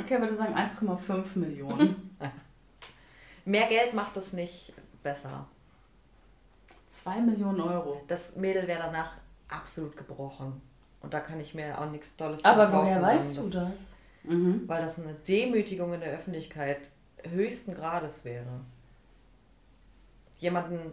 Okay, 0.00 0.20
würde 0.20 0.34
sagen 0.34 0.54
1,5 0.54 1.38
Millionen. 1.38 2.16
Mehr 3.44 3.66
Geld 3.68 3.94
macht 3.94 4.16
es 4.16 4.32
nicht 4.32 4.72
besser. 5.02 5.46
2 6.88 7.20
Millionen 7.20 7.60
Euro. 7.60 8.02
Das 8.08 8.36
Mädel 8.36 8.66
wäre 8.66 8.82
danach 8.84 9.12
absolut 9.48 9.96
gebrochen. 9.96 10.60
Und 11.00 11.14
da 11.14 11.20
kann 11.20 11.40
ich 11.40 11.54
mir 11.54 11.80
auch 11.80 11.90
nichts 11.90 12.16
Tolles 12.16 12.44
Aber 12.44 12.72
woher 12.72 13.00
weißt 13.00 13.38
du 13.38 13.48
das? 13.48 13.72
Mhm. 14.24 14.64
Weil 14.66 14.82
das 14.82 14.98
eine 14.98 15.14
Demütigung 15.14 15.94
in 15.94 16.00
der 16.00 16.12
Öffentlichkeit 16.12 16.90
höchsten 17.22 17.74
Grades 17.74 18.24
wäre. 18.24 18.60
Jemanden 20.38 20.92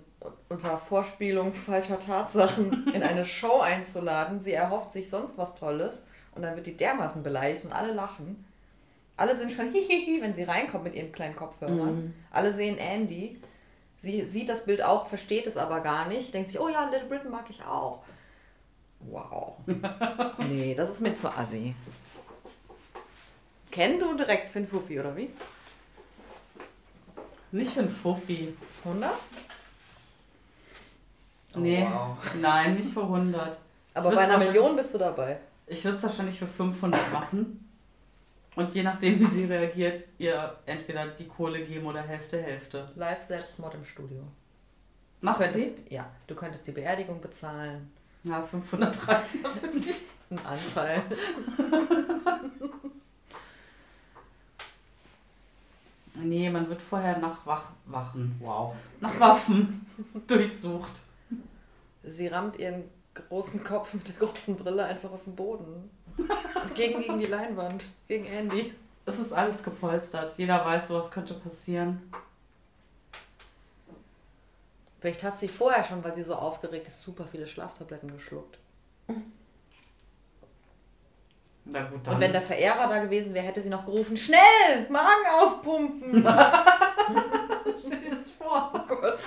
unter 0.50 0.78
Vorspielung 0.80 1.54
falscher 1.54 2.00
Tatsachen 2.00 2.88
in 2.94 3.04
eine 3.04 3.26
Show 3.26 3.60
einzuladen, 3.60 4.42
sie 4.42 4.54
erhofft 4.54 4.92
sich 4.92 5.10
sonst 5.10 5.38
was 5.38 5.54
Tolles 5.56 6.04
und 6.34 6.42
dann 6.42 6.56
wird 6.56 6.68
die 6.68 6.78
dermaßen 6.78 7.22
beleidigt 7.24 7.66
und 7.66 7.74
alle 7.74 7.94
lachen. 7.94 8.46
Alle 9.18 9.36
sind 9.36 9.52
schon 9.52 9.72
hihihi, 9.72 10.22
wenn 10.22 10.34
sie 10.34 10.44
reinkommt 10.44 10.84
mit 10.84 10.96
ihren 10.96 11.12
kleinen 11.12 11.36
Kopfhörern. 11.36 11.96
Mhm. 11.96 12.14
Alle 12.32 12.54
sehen 12.54 12.78
Andy. 12.78 13.40
Sie 14.02 14.24
sieht 14.26 14.50
das 14.50 14.66
Bild 14.66 14.84
auch, 14.84 15.08
versteht 15.08 15.48
es 15.48 15.58
aber 15.58 15.80
gar 15.82 16.08
nicht. 16.08 16.34
Denkt 16.34 16.50
sich, 16.50 16.60
oh 16.60 16.70
ja, 16.70 16.90
Little 16.90 17.08
Britain 17.08 17.32
mag 17.32 17.46
ich 17.50 17.64
auch. 17.64 18.04
Wow. 19.00 19.58
nee, 20.50 20.74
das 20.74 20.90
ist 20.90 21.02
mir 21.02 21.14
zu 21.16 21.28
assi. 21.30 21.76
Kenn 23.72 24.00
du 24.00 24.16
direkt 24.16 24.50
Finn 24.50 24.68
Fuffi, 24.68 25.00
oder 25.00 25.16
wie? 25.16 25.30
Nicht 27.52 27.72
für 27.72 27.82
einen 27.82 27.90
Fuffi. 27.90 28.56
100? 28.84 29.12
Oh, 31.56 31.60
nee, 31.60 31.88
wow. 31.90 32.18
nein, 32.42 32.76
nicht 32.76 32.90
für 32.94 33.04
100. 33.04 33.58
Aber 33.94 34.12
bei 34.12 34.22
einer 34.22 34.38
Million 34.38 34.76
bist 34.76 34.94
du 34.94 34.98
dabei. 34.98 35.40
Ich 35.68 35.84
würde 35.84 35.98
es 35.98 36.04
wahrscheinlich 36.04 36.38
für 36.38 36.48
500 36.48 37.12
machen. 37.12 37.62
Und 38.56 38.74
je 38.74 38.84
nachdem, 38.84 39.20
wie 39.20 39.26
sie 39.26 39.46
reagiert, 39.46 40.04
ihr 40.18 40.58
entweder 40.66 41.08
die 41.08 41.28
Kohle 41.28 41.66
geben 41.66 41.86
oder 41.86 42.02
Hälfte, 42.02 42.42
Hälfte. 42.42 42.86
Live 42.96 43.22
Selbstmord 43.22 43.76
im 43.76 43.86
Studio. 43.86 44.22
Du 45.20 45.26
Macht 45.26 45.44
sie? 45.52 45.60
könntest, 45.60 45.92
ja, 45.92 46.10
du 46.28 46.36
könntest 46.36 46.68
die 46.68 46.72
Beerdigung 46.72 47.20
bezahlen. 47.20 47.92
Ja, 48.26 48.42
500 48.42 49.08
reichen 49.08 49.44
dafür 49.44 49.70
nicht. 49.70 49.96
Ein 50.30 50.40
Anfall. 50.46 51.04
Nee, 56.18 56.50
man 56.50 56.70
wird 56.70 56.82
vorher 56.82 57.18
nach 57.20 57.46
Wach 57.46 57.72
Wachen, 57.86 58.36
wow, 58.40 58.74
nach 59.02 59.20
Waffen 59.20 59.86
durchsucht. 60.28 61.02
Sie 62.04 62.28
rammt 62.28 62.58
ihren 62.58 62.84
großen 63.14 63.64
Kopf 63.64 63.94
mit 63.94 64.08
der 64.08 64.16
großen 64.16 64.56
Brille 64.56 64.86
einfach 64.86 65.12
auf 65.12 65.24
den 65.26 65.36
Boden. 65.36 65.90
Gegen, 66.74 67.02
gegen 67.02 67.20
die 67.20 67.26
Leinwand. 67.26 67.86
Gegen 68.08 68.26
Andy. 68.26 68.74
Es 69.06 69.20
ist 69.20 69.34
alles 69.34 69.62
gepolstert. 69.62 70.38
Jeder 70.38 70.64
weiß, 70.66 70.88
sowas 70.88 71.12
könnte 71.12 71.34
passieren. 71.34 72.02
Vielleicht 75.06 75.24
hat 75.24 75.38
sie 75.38 75.48
vorher 75.48 75.84
schon, 75.84 76.04
weil 76.04 76.16
sie 76.16 76.24
so 76.24 76.34
aufgeregt 76.34 76.88
ist, 76.88 77.04
super 77.04 77.28
viele 77.32 77.46
Schlaftabletten 77.46 78.12
geschluckt. 78.12 78.58
Na 81.64 81.84
gut, 81.84 82.00
dann. 82.08 82.16
Und 82.16 82.22
wenn 82.22 82.32
der 82.32 82.42
Verehrer 82.42 82.90
da 82.90 82.98
gewesen 83.04 83.36
wäre, 83.36 83.46
hätte 83.46 83.62
sie 83.62 83.70
noch 83.70 83.86
gerufen, 83.86 84.18
schnell, 84.18 84.90
Magen 84.90 85.28
auspumpen. 85.40 86.24
Stell 87.86 88.00
dir 88.00 88.10
das 88.10 88.32
vor. 88.32 88.72
Oh 88.74 88.96
Gott. 88.96 89.20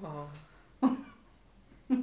Wow. 0.00 0.28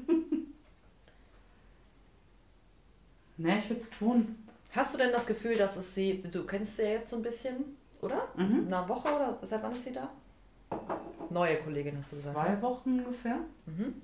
Nee, 3.38 3.58
ich 3.58 3.70
würde 3.72 3.82
es 3.82 3.90
tun. 3.90 4.48
Hast 4.72 4.94
du 4.94 5.00
denn 5.00 5.12
das 5.12 5.26
Gefühl, 5.26 5.56
dass 5.56 5.76
es 5.76 5.96
sie, 5.96 6.22
du 6.22 6.46
kennst 6.46 6.78
sie 6.78 6.84
ja 6.84 6.90
jetzt 6.90 7.10
so 7.10 7.16
ein 7.16 7.24
bisschen, 7.24 7.76
oder? 8.02 8.28
Mhm. 8.36 8.72
Eine 8.72 8.88
Woche 8.88 9.08
oder 9.08 9.40
seit 9.42 9.64
wann 9.64 9.72
ist 9.72 9.86
sie 9.86 9.94
da? 9.94 10.12
Neue 11.30 11.58
Kollegin 11.58 11.98
hast 11.98 12.12
du 12.12 12.16
gesagt. 12.18 12.38
ne? 12.38 12.44
Zwei 12.44 12.62
Wochen 12.62 13.00
ungefähr. 13.00 13.40
Mhm. 13.66 14.02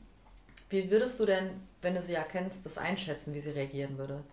Wie 0.69 0.89
würdest 0.89 1.19
du 1.19 1.25
denn, 1.25 1.49
wenn 1.81 1.95
du 1.95 2.01
sie 2.01 2.13
ja 2.13 2.23
kennst, 2.23 2.65
das 2.65 2.77
einschätzen, 2.77 3.33
wie 3.33 3.39
sie 3.39 3.51
reagieren 3.51 3.97
würde? 3.97 4.23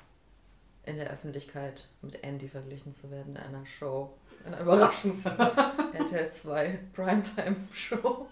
In 0.84 0.96
der 0.96 1.10
Öffentlichkeit 1.10 1.86
mit 2.02 2.22
Andy 2.22 2.48
verglichen 2.48 2.92
zu 2.92 3.10
werden 3.10 3.36
in 3.36 3.42
einer 3.42 3.64
Show. 3.66 4.12
In 4.44 4.52
einer 4.52 4.62
Überraschungs 4.62 5.24
RTL 5.92 6.30
2 6.30 6.78
Primetime 6.92 7.56
Show. 7.72 8.26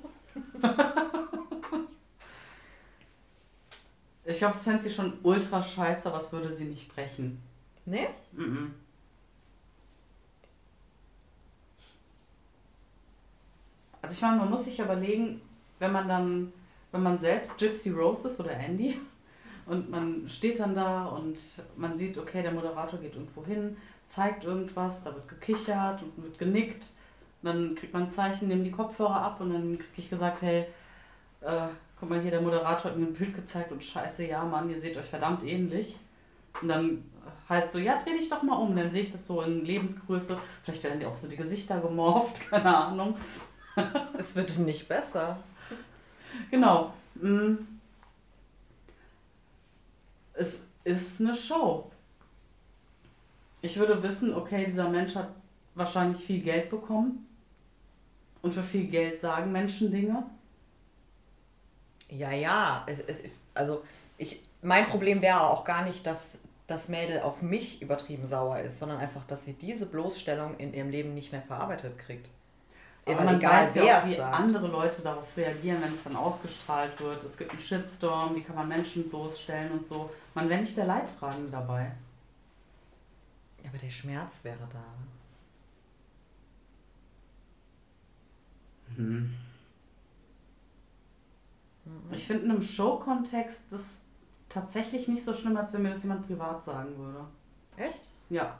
Ich 4.24 4.38
glaube, 4.38 4.54
es 4.54 4.62
fände 4.62 4.82
sie 4.82 4.90
schon 4.90 5.18
ultra 5.22 5.62
scheiße, 5.62 6.08
aber 6.08 6.18
es 6.18 6.32
würde 6.32 6.54
sie 6.54 6.64
nicht 6.64 6.94
brechen. 6.94 7.42
Nee? 7.84 8.08
Mhm. 8.32 8.74
Also 14.02 14.14
ich 14.14 14.22
meine, 14.22 14.36
man 14.36 14.50
muss 14.50 14.64
sich 14.64 14.78
überlegen, 14.80 15.40
wenn 15.78 15.92
man 15.92 16.08
dann, 16.08 16.52
wenn 16.90 17.02
man 17.02 17.18
selbst 17.18 17.58
Gypsy 17.58 17.90
Rose 17.90 18.28
ist 18.28 18.40
oder 18.40 18.52
Andy 18.52 19.00
und 19.66 19.90
man 19.90 20.28
steht 20.28 20.58
dann 20.58 20.74
da 20.74 21.06
und 21.06 21.38
man 21.76 21.96
sieht, 21.96 22.18
okay, 22.18 22.42
der 22.42 22.52
Moderator 22.52 22.98
geht 22.98 23.14
irgendwo 23.14 23.44
hin, 23.44 23.76
zeigt 24.04 24.44
irgendwas, 24.44 25.02
da 25.02 25.14
wird 25.14 25.28
gekichert 25.28 26.02
und 26.02 26.24
wird 26.24 26.38
genickt 26.38 26.86
dann 27.42 27.74
kriegt 27.74 27.92
man 27.92 28.04
ein 28.04 28.08
Zeichen, 28.08 28.48
nimm 28.48 28.64
die 28.64 28.70
Kopfhörer 28.70 29.20
ab 29.20 29.40
und 29.40 29.52
dann 29.52 29.78
krieg 29.78 29.90
ich 29.96 30.10
gesagt, 30.10 30.42
hey, 30.42 30.66
äh, 31.40 31.66
guck 31.98 32.08
mal 32.08 32.20
hier, 32.20 32.30
der 32.30 32.40
Moderator 32.40 32.90
hat 32.90 32.98
mir 32.98 33.06
ein 33.06 33.14
Bild 33.14 33.34
gezeigt 33.34 33.72
und 33.72 33.82
scheiße, 33.82 34.26
ja 34.26 34.44
Mann, 34.44 34.70
ihr 34.70 34.80
seht 34.80 34.96
euch 34.96 35.06
verdammt 35.06 35.44
ähnlich. 35.44 35.98
Und 36.60 36.68
dann 36.68 37.04
heißt 37.48 37.72
so, 37.72 37.78
ja, 37.78 37.96
dreh 37.98 38.12
dich 38.12 38.28
doch 38.28 38.42
mal 38.42 38.56
um, 38.56 38.76
dann 38.76 38.90
sehe 38.90 39.02
ich 39.02 39.10
das 39.10 39.26
so 39.26 39.42
in 39.42 39.64
Lebensgröße. 39.64 40.38
Vielleicht 40.62 40.84
werden 40.84 41.00
die 41.00 41.06
auch 41.06 41.16
so 41.16 41.28
die 41.28 41.36
Gesichter 41.36 41.80
gemorpht, 41.80 42.40
keine 42.50 42.76
Ahnung. 42.76 43.16
Es 44.18 44.36
wird 44.36 44.58
nicht 44.58 44.88
besser. 44.88 45.38
Genau. 46.50 46.92
Mm. 47.14 47.56
Es 50.34 50.60
ist 50.84 51.20
eine 51.20 51.34
Show. 51.34 51.90
Ich 53.60 53.78
würde 53.78 54.02
wissen, 54.02 54.34
okay, 54.34 54.64
dieser 54.66 54.88
Mensch 54.88 55.14
hat 55.14 55.28
wahrscheinlich 55.74 56.24
viel 56.24 56.40
Geld 56.40 56.70
bekommen. 56.70 57.26
Und 58.40 58.54
für 58.54 58.62
viel 58.62 58.88
Geld 58.88 59.20
sagen 59.20 59.52
Menschen 59.52 59.90
Dinge. 59.90 60.24
Ja, 62.08 62.32
ja. 62.32 62.84
Es, 62.86 62.98
es, 63.06 63.22
also 63.54 63.84
ich, 64.18 64.40
mein 64.62 64.88
Problem 64.88 65.22
wäre 65.22 65.48
auch 65.48 65.64
gar 65.64 65.84
nicht, 65.84 66.06
dass 66.06 66.38
das 66.66 66.88
Mädel 66.88 67.20
auf 67.20 67.42
mich 67.42 67.82
übertrieben 67.82 68.26
sauer 68.26 68.60
ist, 68.60 68.78
sondern 68.78 68.98
einfach, 68.98 69.24
dass 69.26 69.44
sie 69.44 69.52
diese 69.52 69.86
Bloßstellung 69.86 70.56
in 70.58 70.74
ihrem 70.74 70.90
Leben 70.90 71.14
nicht 71.14 71.30
mehr 71.30 71.42
verarbeitet 71.42 71.98
kriegt. 71.98 72.28
Aber 73.04 73.24
man 73.24 73.36
egal, 73.36 73.66
weiß 73.66 73.74
ja 73.74 74.00
auch, 74.00 74.06
wie 74.06 74.14
sagt. 74.14 74.34
andere 74.34 74.68
Leute 74.68 75.02
darauf 75.02 75.36
reagieren, 75.36 75.82
wenn 75.82 75.92
es 75.92 76.04
dann 76.04 76.14
ausgestrahlt 76.14 77.00
wird. 77.00 77.24
Es 77.24 77.36
gibt 77.36 77.50
einen 77.50 77.58
Shitstorm, 77.58 78.36
wie 78.36 78.42
kann 78.42 78.54
man 78.54 78.68
Menschen 78.68 79.08
bloßstellen 79.08 79.72
und 79.72 79.84
so. 79.84 80.10
Man 80.34 80.48
wäre 80.48 80.60
nicht 80.60 80.76
der 80.76 80.86
Leidtragende 80.86 81.50
dabei. 81.50 81.92
Ja, 83.62 83.70
aber 83.70 83.78
der 83.78 83.90
Schmerz 83.90 84.44
wäre 84.44 84.68
da. 84.72 84.84
Ich 92.12 92.26
finde 92.26 92.44
in 92.44 92.50
einem 92.50 92.62
Show-Kontext 92.62 93.64
das 93.70 94.00
tatsächlich 94.48 95.08
nicht 95.08 95.24
so 95.24 95.32
schlimm, 95.32 95.56
als 95.56 95.72
wenn 95.72 95.82
mir 95.82 95.90
das 95.90 96.02
jemand 96.02 96.26
privat 96.26 96.62
sagen 96.62 96.96
würde. 96.98 97.24
Echt? 97.76 98.10
Ja. 98.28 98.58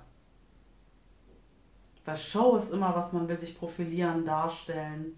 Weil 2.04 2.16
Show 2.16 2.56
ist 2.56 2.72
immer 2.72 2.96
was, 2.96 3.12
man 3.12 3.28
will 3.28 3.38
sich 3.38 3.56
profilieren, 3.56 4.24
darstellen. 4.24 5.16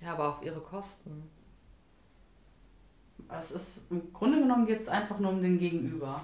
Ja, 0.00 0.12
aber 0.12 0.28
auf 0.28 0.42
ihre 0.42 0.60
Kosten. 0.60 1.30
Es 3.28 3.50
ist, 3.50 3.90
im 3.90 4.12
Grunde 4.12 4.40
genommen 4.40 4.66
geht 4.66 4.80
es 4.80 4.88
einfach 4.88 5.18
nur 5.18 5.30
um 5.30 5.40
den 5.40 5.58
Gegenüber. 5.58 6.22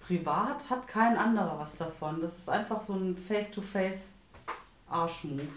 Privat 0.00 0.70
hat 0.70 0.88
kein 0.88 1.18
anderer 1.18 1.58
was 1.58 1.76
davon. 1.76 2.18
Das 2.20 2.38
ist 2.38 2.48
einfach 2.48 2.80
so 2.80 2.94
ein 2.94 3.14
Face-to-Face-Arschmove. 3.16 5.48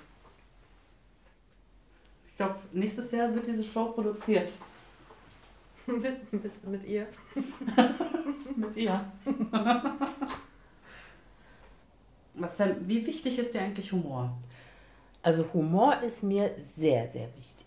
Ich 2.29 2.35
glaube, 2.35 2.59
nächstes 2.71 3.11
Jahr 3.11 3.33
wird 3.33 3.47
diese 3.47 3.63
Show 3.63 3.93
produziert. 3.93 4.59
mit, 5.87 6.33
mit, 6.33 6.67
mit 6.67 6.83
ihr. 6.83 7.07
Mit 8.55 8.75
ihr. 8.75 8.99
Was 12.39 12.61
wie 12.81 13.05
wichtig 13.05 13.39
ist 13.39 13.53
dir 13.53 13.61
eigentlich 13.61 13.91
Humor? 13.91 14.37
Also 15.23 15.45
Humor 15.53 16.01
ist 16.01 16.23
mir 16.23 16.55
sehr, 16.61 17.09
sehr 17.09 17.27
wichtig. 17.35 17.65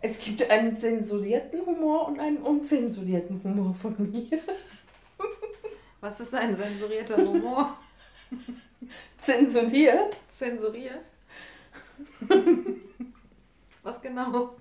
Es 0.00 0.18
gibt 0.18 0.48
einen 0.50 0.76
zensurierten 0.76 1.64
Humor 1.64 2.08
und 2.08 2.20
einen 2.20 2.38
unzensurierten 2.38 3.42
Humor 3.42 3.74
von 3.74 3.96
mir. 4.10 4.38
Was 6.00 6.20
ist 6.20 6.34
ein 6.34 6.54
sensurierter 6.54 7.16
Humor? 7.16 7.78
Zensuriert? 9.16 10.20
Zensuriert? 10.28 11.06
Was 13.82 14.02
genau? 14.02 14.54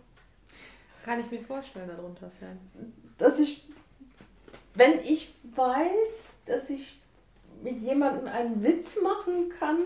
Kann 1.04 1.20
ich 1.20 1.30
mir 1.30 1.42
vorstellen 1.42 1.90
darunter, 1.90 2.30
Sam. 2.30 2.58
Dass 3.18 3.40
ich, 3.40 3.66
wenn 4.74 5.00
ich 5.00 5.34
weiß, 5.54 6.30
dass 6.46 6.70
ich 6.70 7.03
mit 7.64 7.82
jemandem 7.82 8.28
einen 8.28 8.64
Witz 8.64 8.90
machen 9.02 9.50
kann, 9.60 9.80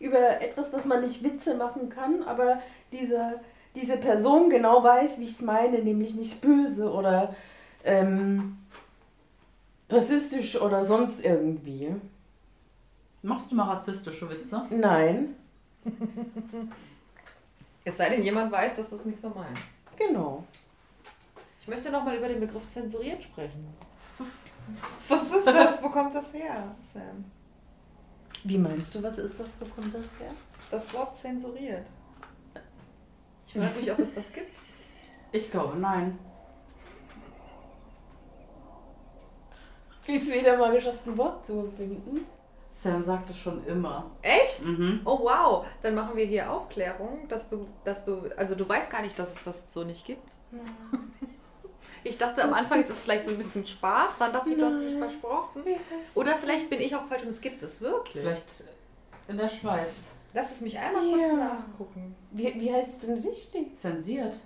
über 0.00 0.40
etwas, 0.40 0.72
was 0.72 0.84
man 0.84 1.02
nicht 1.02 1.22
Witze 1.22 1.54
machen 1.54 1.88
kann, 1.88 2.22
aber 2.22 2.62
diese, 2.92 3.40
diese 3.74 3.96
Person 3.96 4.50
genau 4.50 4.82
weiß, 4.82 5.18
wie 5.20 5.24
ich 5.24 5.32
es 5.32 5.42
meine, 5.42 5.78
nämlich 5.78 6.14
nicht 6.14 6.40
böse 6.40 6.90
oder 6.90 7.34
ähm, 7.84 8.58
rassistisch 9.88 10.60
oder 10.60 10.84
sonst 10.84 11.24
irgendwie. 11.24 11.94
Machst 13.22 13.50
du 13.50 13.56
mal 13.56 13.68
rassistische 13.68 14.28
Witze? 14.28 14.66
Nein, 14.70 15.34
Es 17.84 17.98
sei 17.98 18.08
denn, 18.08 18.22
jemand 18.22 18.50
weiß, 18.50 18.76
dass 18.76 18.88
du 18.90 18.96
es 18.96 19.04
nicht 19.04 19.20
so 19.20 19.28
meinst. 19.28 19.62
genau. 19.96 20.44
Ich 21.60 21.68
möchte 21.68 21.90
nochmal 21.90 22.16
über 22.16 22.28
den 22.28 22.40
Begriff 22.40 22.66
zensuriert 22.68 23.22
sprechen. 23.22 23.66
Was 25.08 25.30
ist 25.30 25.46
das? 25.46 25.82
Wo 25.82 25.90
kommt 25.90 26.14
das 26.14 26.32
her, 26.32 26.74
Sam? 26.92 27.24
Wie 28.44 28.58
meinst 28.58 28.94
du, 28.94 29.02
was 29.02 29.18
ist 29.18 29.38
das? 29.38 29.48
Wo 29.58 29.66
kommt 29.66 29.94
das 29.94 30.04
her? 30.18 30.30
Das 30.70 30.92
Wort 30.92 31.16
zensuriert. 31.16 31.86
Ich 33.46 33.52
frage 33.52 33.80
mich, 33.80 33.92
ob 33.92 33.98
es 33.98 34.12
das 34.12 34.32
gibt. 34.32 34.58
Ich 35.32 35.50
glaube, 35.50 35.78
nein. 35.78 36.18
Wie 40.06 40.14
es 40.14 40.30
wieder 40.30 40.56
mal 40.58 40.72
geschafft, 40.72 41.06
ein 41.06 41.16
Wort 41.16 41.44
zu 41.46 41.72
finden. 41.76 42.26
Sam 42.70 43.02
sagt 43.02 43.30
es 43.30 43.38
schon 43.38 43.64
immer. 43.66 44.10
Echt? 44.20 44.62
Mhm. 44.62 45.00
Oh 45.04 45.20
wow, 45.22 45.64
dann 45.82 45.94
machen 45.94 46.16
wir 46.16 46.26
hier 46.26 46.50
Aufklärung, 46.50 47.26
dass 47.28 47.48
du, 47.48 47.66
dass 47.84 48.04
du, 48.04 48.30
also 48.36 48.54
du 48.54 48.68
weißt 48.68 48.90
gar 48.90 49.00
nicht, 49.02 49.18
dass 49.18 49.34
es 49.34 49.42
das 49.44 49.62
so 49.72 49.84
nicht 49.84 50.04
gibt. 50.04 50.28
Ich 52.04 52.18
dachte 52.18 52.44
am 52.44 52.52
Anfang 52.52 52.80
ist 52.80 52.90
es 52.90 53.00
vielleicht 53.00 53.24
so 53.24 53.30
ein 53.30 53.38
bisschen 53.38 53.66
Spaß, 53.66 54.10
dann 54.18 54.32
dachte 54.32 54.50
ich, 54.50 54.56
du 54.58 54.64
hast 54.66 54.80
dich 54.80 54.96
versprochen. 54.98 55.62
Oder 56.14 56.34
vielleicht 56.36 56.68
bin 56.70 56.80
ich 56.80 56.94
auch 56.94 57.06
falsch 57.06 57.22
und 57.22 57.30
es 57.30 57.40
gibt 57.40 57.62
es 57.62 57.80
wirklich. 57.80 58.20
Vielleicht 58.22 58.64
in 59.26 59.38
der 59.38 59.48
Schweiz. 59.48 59.88
Lass 60.34 60.50
es 60.50 60.60
mich 60.60 60.78
einmal 60.78 61.02
Ja. 61.06 61.16
kurz 61.16 61.32
nachgucken. 61.38 62.14
Wie, 62.32 62.54
wie 62.60 62.72
heißt 62.72 62.94
es 62.94 62.98
denn 63.06 63.18
richtig? 63.18 63.76
Zensiert. 63.78 64.36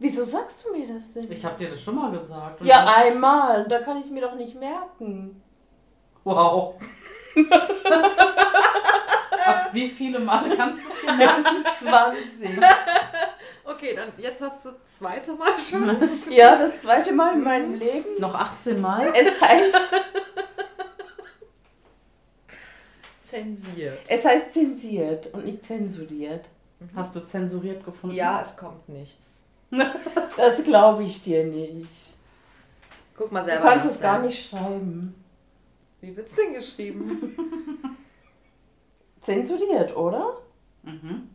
Wieso 0.00 0.24
sagst 0.24 0.64
du 0.66 0.76
mir 0.76 0.88
das 0.92 1.12
denn? 1.12 1.30
Ich 1.30 1.44
habe 1.44 1.56
dir 1.56 1.70
das 1.70 1.80
schon 1.80 1.94
mal 1.94 2.10
gesagt. 2.10 2.60
Ja, 2.64 2.86
einmal. 2.96 3.66
Da 3.68 3.78
kann 3.80 3.98
ich 4.00 4.10
mir 4.10 4.22
doch 4.22 4.34
nicht 4.34 4.58
merken. 4.58 5.40
Wow. 6.24 6.74
Ab 9.44 9.68
wie 9.72 9.88
viele 9.88 10.18
Male 10.18 10.56
kannst 10.56 10.84
du 10.84 10.88
es 10.88 11.00
dir 11.00 11.12
merken? 11.12 11.64
20. 11.78 12.58
Okay, 13.64 13.94
dann 13.94 14.12
jetzt 14.18 14.40
hast 14.42 14.64
du 14.64 14.70
das 14.70 14.98
zweite 14.98 15.32
Mal 15.34 15.58
schon. 15.58 16.20
Ja, 16.30 16.56
das 16.58 16.82
zweite 16.82 17.12
Mal 17.12 17.34
in 17.34 17.42
meinem 17.44 17.74
Leben. 17.74 18.20
Noch 18.20 18.34
18 18.34 18.80
Mal? 18.80 19.12
Es 19.16 19.40
heißt, 19.40 19.74
Zensiert. 23.24 23.98
es 24.08 24.24
heißt 24.24 24.52
zensiert 24.52 25.32
und 25.34 25.44
nicht 25.44 25.64
zensuriert. 25.64 26.48
Hast 26.94 27.16
du 27.16 27.20
zensuriert 27.20 27.84
gefunden? 27.84 28.14
Ja, 28.14 28.42
es 28.42 28.56
kommt 28.56 28.88
nichts. 28.88 29.42
Das 30.36 30.62
glaube 30.64 31.04
ich 31.04 31.22
dir 31.22 31.44
nicht. 31.44 32.12
Guck 33.16 33.30
mal 33.32 33.40
Du 33.40 33.46
selber. 33.46 33.64
kannst 33.68 33.86
nach, 33.86 33.92
es 33.92 34.00
gar 34.00 34.18
nicht 34.20 34.48
schreiben. 34.48 35.14
Wie 36.00 36.16
wird's 36.16 36.34
denn 36.34 36.52
geschrieben? 36.54 37.96
Zensuriert, 39.20 39.96
oder? 39.96 40.38
Mhm. 40.82 41.30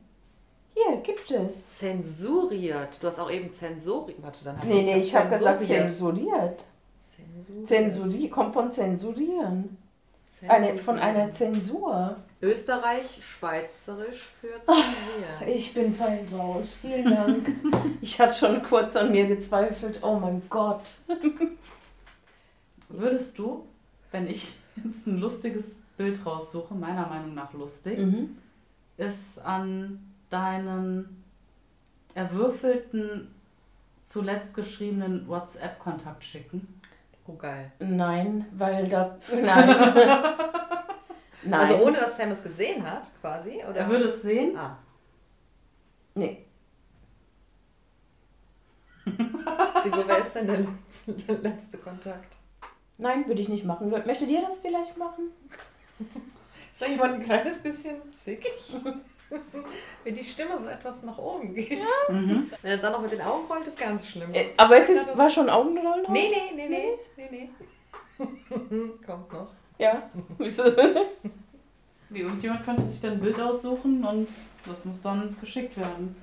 Hier, 0.88 0.98
gibt 1.02 1.30
es. 1.32 1.78
Zensuriert. 1.78 2.98
Du 3.02 3.08
hast 3.08 3.20
auch 3.20 3.32
eben 3.32 3.52
zensuriert. 3.52 4.22
Warte, 4.22 4.46
dann 4.46 4.58
hab 4.58 4.66
Nee, 4.66 4.82
nee, 4.84 4.98
ich 5.00 5.16
habe 5.16 5.30
gesagt 5.30 5.66
zensuriert. 5.66 6.66
zensuriert. 7.66 8.32
Kommt 8.32 8.54
von 8.54 8.72
zensurieren. 8.72 9.78
Eine, 10.48 10.78
von 10.78 10.98
einer 10.98 11.32
Zensur. 11.34 12.16
Österreich, 12.42 13.06
Schweizerisch 13.22 14.28
für 14.40 14.48
zensieren. 14.66 15.48
Ich 15.58 15.74
bin 15.74 15.94
fein 15.94 16.26
raus. 16.32 16.78
Vielen 16.82 17.04
Dank. 17.14 17.50
Ich 18.02 18.18
hatte 18.22 18.34
schon 18.34 18.64
kurz 18.64 18.96
an 18.96 19.12
mir 19.12 19.26
gezweifelt. 19.28 20.00
Oh 20.02 20.16
mein 20.16 20.42
Gott. 20.50 20.84
Würdest 22.88 23.38
du, 23.38 23.66
wenn 24.12 24.28
ich 24.28 24.54
jetzt 24.84 25.06
ein 25.08 25.18
lustiges 25.20 25.82
Bild 25.98 26.26
raussuche, 26.26 26.74
meiner 26.74 27.08
Meinung 27.08 27.34
nach 27.34 27.52
lustig, 27.54 27.98
Mhm. 28.00 28.38
ist 28.98 29.40
an 29.40 30.09
deinen 30.30 31.24
erwürfelten, 32.14 33.34
zuletzt 34.04 34.56
geschriebenen 34.56 35.28
WhatsApp-Kontakt 35.28 36.24
schicken? 36.24 36.82
Oh, 37.28 37.36
geil. 37.36 37.72
Nein, 37.80 38.46
weil 38.52 38.88
da. 38.88 39.18
Nein. 39.32 39.68
Nein. 41.44 41.60
Also 41.60 41.78
ohne, 41.78 41.98
dass 41.98 42.18
Sam 42.18 42.32
es 42.32 42.44
gesehen 42.44 42.90
hat, 42.90 43.04
quasi? 43.22 43.64
Oder? 43.64 43.82
Er 43.82 43.90
würde 43.90 44.06
es 44.06 44.22
sehen. 44.22 44.58
Ah. 44.58 44.78
Nee. 46.16 46.46
Wieso, 49.84 50.08
wer 50.08 50.18
ist 50.18 50.34
denn 50.34 50.48
der 50.48 50.60
letzte, 50.60 51.14
der 51.14 51.38
letzte 51.38 51.78
Kontakt? 51.78 52.36
Nein, 52.98 53.26
würde 53.28 53.42
ich 53.42 53.50
nicht 53.50 53.64
machen. 53.64 53.90
Möchtet 53.90 54.30
ihr 54.30 54.42
das 54.42 54.60
vielleicht 54.60 54.98
machen? 54.98 55.32
Ist 56.72 56.82
da 56.82 56.86
jemand 56.88 57.16
ein 57.16 57.24
kleines 57.24 57.60
bisschen 57.60 57.96
sickig? 58.14 58.76
Wenn 60.04 60.16
die 60.16 60.24
Stimme 60.24 60.58
so 60.58 60.68
etwas 60.68 61.04
nach 61.04 61.18
oben 61.18 61.54
geht. 61.54 61.82
Mhm. 62.10 62.50
Wenn 62.62 62.72
er 62.72 62.78
dann 62.78 62.94
noch 62.94 63.02
mit 63.02 63.12
den 63.12 63.22
Augen 63.22 63.46
rollt, 63.48 63.68
ist 63.68 63.80
ganz 63.80 64.08
schlimm. 64.08 64.34
Äh, 64.34 64.48
Aber 64.58 64.78
jetzt 64.78 64.90
ist, 64.90 65.18
war 65.18 65.30
schon 65.30 65.50
Augenrollen? 65.50 66.06
Nee, 66.10 66.32
nee, 66.32 66.56
nee, 66.56 66.70
nee, 66.70 66.98
nee, 67.18 67.30
nee. 67.32 67.50
Kommt 69.06 69.32
noch. 69.32 69.50
Ja. 69.78 70.10
Wieso? 70.38 70.64
Wie, 72.10 72.22
irgendjemand 72.22 72.66
könnte 72.66 72.84
sich 72.84 73.00
dann 73.00 73.14
ein 73.14 73.20
Bild 73.22 73.40
aussuchen 73.40 74.04
und 74.04 74.30
das 74.66 74.86
muss 74.86 75.02
dann 75.02 75.38
geschickt 75.40 75.78
werden. 75.78 76.16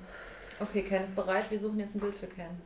Okay, 0.59 0.83
Ken 0.83 1.03
ist 1.03 1.15
bereit. 1.15 1.45
Wir 1.49 1.59
suchen 1.59 1.79
jetzt 1.79 1.95
ein 1.95 1.99
Bild 1.99 2.15
für 2.15 2.27
Ken. 2.27 2.61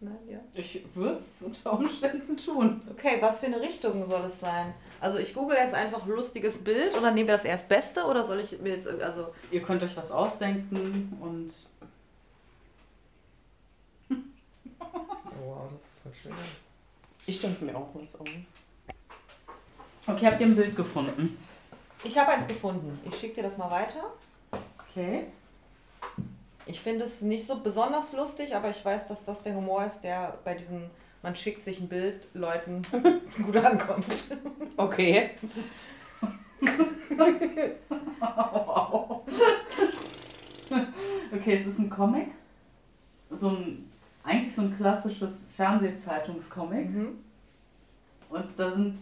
Nein, 0.00 0.18
ja. 0.28 0.38
Ich 0.54 0.84
würde 0.94 1.20
es 1.22 1.42
unter 1.42 1.74
Umständen 1.74 2.36
tun. 2.36 2.80
Okay, 2.90 3.18
was 3.20 3.40
für 3.40 3.46
eine 3.46 3.60
Richtung 3.60 4.06
soll 4.06 4.24
es 4.24 4.40
sein? 4.40 4.72
Also 5.00 5.18
ich 5.18 5.32
google 5.32 5.56
jetzt 5.56 5.74
einfach 5.74 6.06
lustiges 6.06 6.62
Bild 6.62 6.94
und 6.94 7.02
dann 7.02 7.14
nehmen 7.14 7.28
wir 7.28 7.34
das 7.34 7.46
erstbeste 7.46 8.04
oder 8.04 8.22
soll 8.22 8.40
ich 8.40 8.60
mir 8.60 8.74
jetzt 8.74 8.86
also 8.86 9.34
Ihr 9.50 9.62
könnt 9.62 9.82
euch 9.82 9.96
was 9.96 10.10
ausdenken 10.10 11.16
und 11.20 11.52
wow, 14.08 15.70
das 15.72 15.90
ist 15.90 16.02
voll 16.02 16.12
schön. 16.22 16.32
Ich 17.26 17.40
denke 17.40 17.64
mir 17.64 17.76
auch 17.76 17.88
was 17.94 18.14
aus. 18.20 18.28
Okay, 20.06 20.26
habt 20.26 20.40
ihr 20.40 20.46
ein 20.46 20.56
Bild 20.56 20.76
gefunden? 20.76 21.38
Ich 22.04 22.18
habe 22.18 22.32
eins 22.32 22.46
gefunden. 22.46 22.98
Ich 23.08 23.18
schicke 23.18 23.36
dir 23.36 23.42
das 23.42 23.58
mal 23.58 23.70
weiter. 23.70 24.12
Okay. 24.88 25.26
Ich 26.66 26.80
finde 26.80 27.04
es 27.04 27.20
nicht 27.20 27.46
so 27.46 27.60
besonders 27.60 28.12
lustig, 28.12 28.54
aber 28.54 28.70
ich 28.70 28.84
weiß, 28.84 29.06
dass 29.06 29.24
das 29.24 29.42
der 29.42 29.54
Humor 29.54 29.84
ist, 29.84 30.00
der 30.02 30.38
bei 30.44 30.54
diesen 30.54 30.90
man 31.22 31.36
schickt 31.36 31.62
sich 31.62 31.80
ein 31.80 31.88
Bild 31.88 32.28
Leuten 32.34 32.82
gut 33.44 33.56
ankommt. 33.56 34.06
Okay. 34.76 35.30
okay, 41.32 41.60
es 41.60 41.66
ist 41.66 41.78
ein 41.78 41.90
Comic. 41.90 42.28
So 43.30 43.50
ein, 43.50 43.90
eigentlich 44.24 44.54
so 44.54 44.62
ein 44.62 44.76
klassisches 44.76 45.48
Fernsehzeitungscomic. 45.56 46.90
Mhm. 46.90 47.18
Und 48.30 48.46
da 48.56 48.70
sind, 48.70 49.00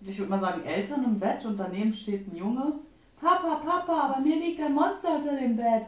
ich 0.00 0.18
würde 0.18 0.30
mal 0.30 0.40
sagen, 0.40 0.64
Eltern 0.64 1.04
im 1.04 1.18
Bett 1.18 1.44
und 1.44 1.56
daneben 1.56 1.94
steht 1.94 2.30
ein 2.30 2.36
Junge. 2.36 2.74
Papa, 3.20 3.56
Papa, 3.56 4.14
bei 4.14 4.20
mir 4.20 4.36
liegt 4.36 4.60
ein 4.60 4.74
Monster 4.74 5.16
unter 5.16 5.36
dem 5.36 5.56
Bett. 5.56 5.86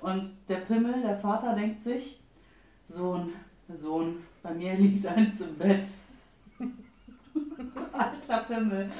Und 0.00 0.28
der 0.48 0.56
Pimmel, 0.56 1.00
der 1.00 1.16
Vater, 1.18 1.54
denkt 1.54 1.84
sich, 1.84 2.20
Sohn, 2.88 3.32
Sohn, 3.72 4.16
bei 4.42 4.50
mir 4.52 4.74
liegt 4.74 5.06
eins 5.06 5.40
im 5.40 5.56
Bett. 5.56 5.86
Alter 7.92 8.38
Pimmel. 8.44 8.90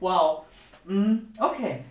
Wow. 0.00 0.44
Mm, 0.84 1.16
Okay. 1.38 1.84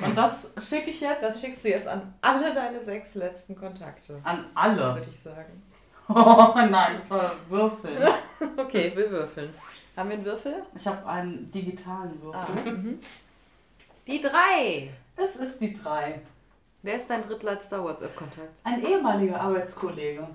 Und 0.00 0.16
das 0.16 0.46
schicke 0.60 0.90
ich 0.90 1.00
jetzt 1.00 1.22
Das 1.24 1.40
schickst 1.40 1.64
du 1.64 1.70
jetzt 1.70 1.88
an 1.88 2.14
alle 2.20 2.54
deine 2.54 2.84
sechs 2.84 3.16
letzten 3.16 3.56
Kontakte, 3.56 4.20
an 4.22 4.44
alle. 4.54 4.94
würde 4.94 5.08
ich 5.12 5.18
sagen. 5.20 5.60
Oh 6.08 6.52
nein, 6.54 6.96
das 6.98 7.10
war 7.10 7.32
Würfeln. 7.48 7.98
Okay, 8.56 8.92
wir 8.94 9.10
würfeln. 9.10 9.52
Haben 9.96 10.10
wir 10.10 10.16
einen 10.16 10.24
Würfel? 10.24 10.62
Ich 10.76 10.86
habe 10.86 11.04
einen 11.04 11.50
digitalen 11.50 12.12
Ah. 12.32 12.46
Würfel. 12.46 12.72
mhm. 12.72 12.98
Die 14.06 14.20
drei. 14.20 14.90
Es 15.16 15.34
ist 15.34 15.60
die 15.60 15.72
drei. 15.72 16.20
Wer 16.82 16.94
ist 16.94 17.10
dein 17.10 17.26
drittletzter 17.26 17.82
WhatsApp-Kontakt? 17.82 18.48
Ein 18.62 18.86
ehemaliger 18.86 19.40
Arbeitskollege. 19.40 20.28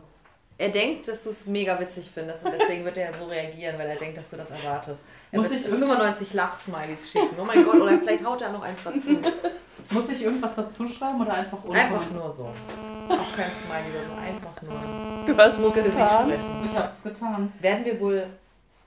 Er 0.57 0.69
denkt, 0.69 1.07
dass 1.07 1.21
du 1.23 1.31
es 1.31 1.47
mega 1.47 1.79
witzig 1.79 2.09
findest 2.13 2.45
und 2.45 2.53
deswegen 2.53 2.85
wird 2.85 2.97
er 2.97 3.13
so 3.13 3.25
reagieren, 3.25 3.77
weil 3.79 3.87
er 3.89 3.95
denkt, 3.95 4.17
dass 4.17 4.29
du 4.29 4.37
das 4.37 4.51
erwartest. 4.51 5.01
Er 5.31 5.39
Muss 5.41 5.49
wird 5.49 5.59
ich 5.61 5.65
irgendwas- 5.67 5.89
95 5.89 6.33
Lachsmileys 6.33 7.11
schicken. 7.11 7.35
Oh 7.39 7.43
mein 7.45 7.63
Gott, 7.65 7.75
oder 7.75 7.97
vielleicht 7.97 8.23
haut 8.23 8.41
er 8.41 8.51
noch 8.51 8.61
eins 8.61 8.83
dazu. 8.83 9.17
Muss 9.89 10.09
ich 10.09 10.23
irgendwas 10.23 10.55
dazu 10.55 10.87
schreiben 10.87 11.19
oder 11.21 11.33
einfach 11.33 11.61
unten? 11.63 11.75
Einfach 11.75 12.09
nur 12.11 12.31
so. 12.31 12.43
Auch 12.45 13.35
kein 13.35 13.51
Smiley 13.51 13.91
oder 13.91 14.05
so, 14.07 14.13
einfach 14.21 14.61
nur. 14.61 15.25
Du 15.25 15.37
hast 15.37 15.57
es 15.57 15.73
getan. 15.83 16.25
sprechen. 16.27 16.69
Ich 16.71 16.77
habe 16.77 16.89
es 16.89 17.03
getan. 17.03 17.53
Werden 17.59 17.85
wir 17.85 17.99
wohl 17.99 18.27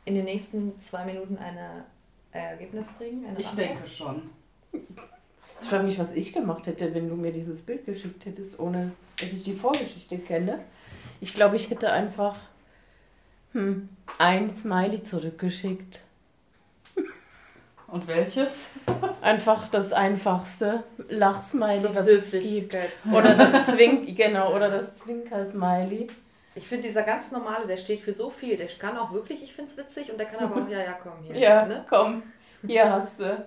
in 0.05 0.15
den 0.15 0.25
nächsten 0.25 0.81
zwei 0.81 1.05
Minuten 1.05 1.37
ein 1.39 1.59
Ergebnis 2.33 2.97
kriegen? 2.97 3.27
Eine 3.27 3.39
Ich 3.41 3.47
Antwort? 3.49 3.69
denke 3.69 3.89
schon. 3.89 4.31
Ich 4.73 5.69
frage 5.69 5.85
mich, 5.85 5.99
was 5.99 6.13
ich 6.13 6.33
gemacht 6.33 6.67
hätte, 6.67 6.95
wenn 6.95 7.09
du 7.09 7.17
mir 7.17 7.33
dieses 7.33 7.61
Bild 7.63 7.85
geschickt 7.87 8.25
hättest, 8.25 8.59
ohne 8.59 8.93
dass 9.19 9.29
ich 9.33 9.43
die 9.43 9.55
Vorgeschichte 9.55 10.19
kenne. 10.19 10.61
Ich 11.21 11.35
glaube, 11.35 11.57
ich 11.57 11.71
hätte 11.71 11.91
einfach 11.93 12.37
hm, 13.53 13.89
ein 14.19 14.55
Smiley 14.55 15.03
zurückgeschickt. 15.03 16.01
Und 17.89 18.09
welches? 18.09 18.71
Einfach 19.23 19.69
das 19.69 19.93
einfachste 19.93 20.83
Lachsmiley, 21.09 21.83
Das 21.83 21.95
was 21.97 22.07
es 22.09 22.31
gibt. 22.33 22.77
Oder 23.13 23.35
das 23.37 23.67
Zwink, 23.75 24.17
genau, 24.17 24.55
oder 24.55 24.69
das 24.71 24.97
Zwinker-Smiley. 24.97 26.09
Ich 26.57 26.67
finde, 26.67 26.89
dieser 26.89 27.05
ganz 27.05 27.31
normale, 27.31 27.67
der 27.67 27.77
steht 27.77 28.01
für 28.01 28.13
so 28.13 28.29
viel. 28.31 28.57
Der 28.57 28.67
kann 28.67 28.97
auch 28.99 29.13
wirklich, 29.13 29.43
ich 29.43 29.53
finde 29.53 29.71
es 29.71 29.77
witzig 29.77 30.11
und 30.11 30.19
der 30.19 30.27
kann 30.27 30.41
aber 30.45 30.63
auch, 30.63 30.69
ja, 30.69 30.81
ja, 30.81 30.99
komm 31.01 31.13
hier. 31.23 31.37
Ja, 31.37 31.65
Ne? 31.67 31.85
komm, 31.89 32.23
hier 32.67 32.91
hast 32.91 33.21
du. 33.21 33.47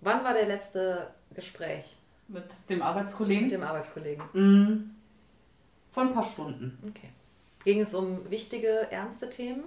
Wann 0.00 0.24
war 0.24 0.32
der 0.34 0.46
letzte 0.46 1.08
Gespräch 1.34 1.84
Mit 2.28 2.44
dem 2.70 2.82
Arbeitskollegen? 2.82 3.44
mit 3.44 3.52
dem 3.52 3.62
Arbeitskollegen? 3.62 4.24
Mm, 4.32 4.90
Vor 5.92 6.02
ein 6.04 6.12
paar 6.14 6.24
Stunden. 6.24 6.78
Okay. 6.88 7.10
Ging 7.64 7.80
es 7.80 7.94
um 7.94 8.28
wichtige, 8.30 8.90
ernste 8.90 9.28
Themen? 9.30 9.64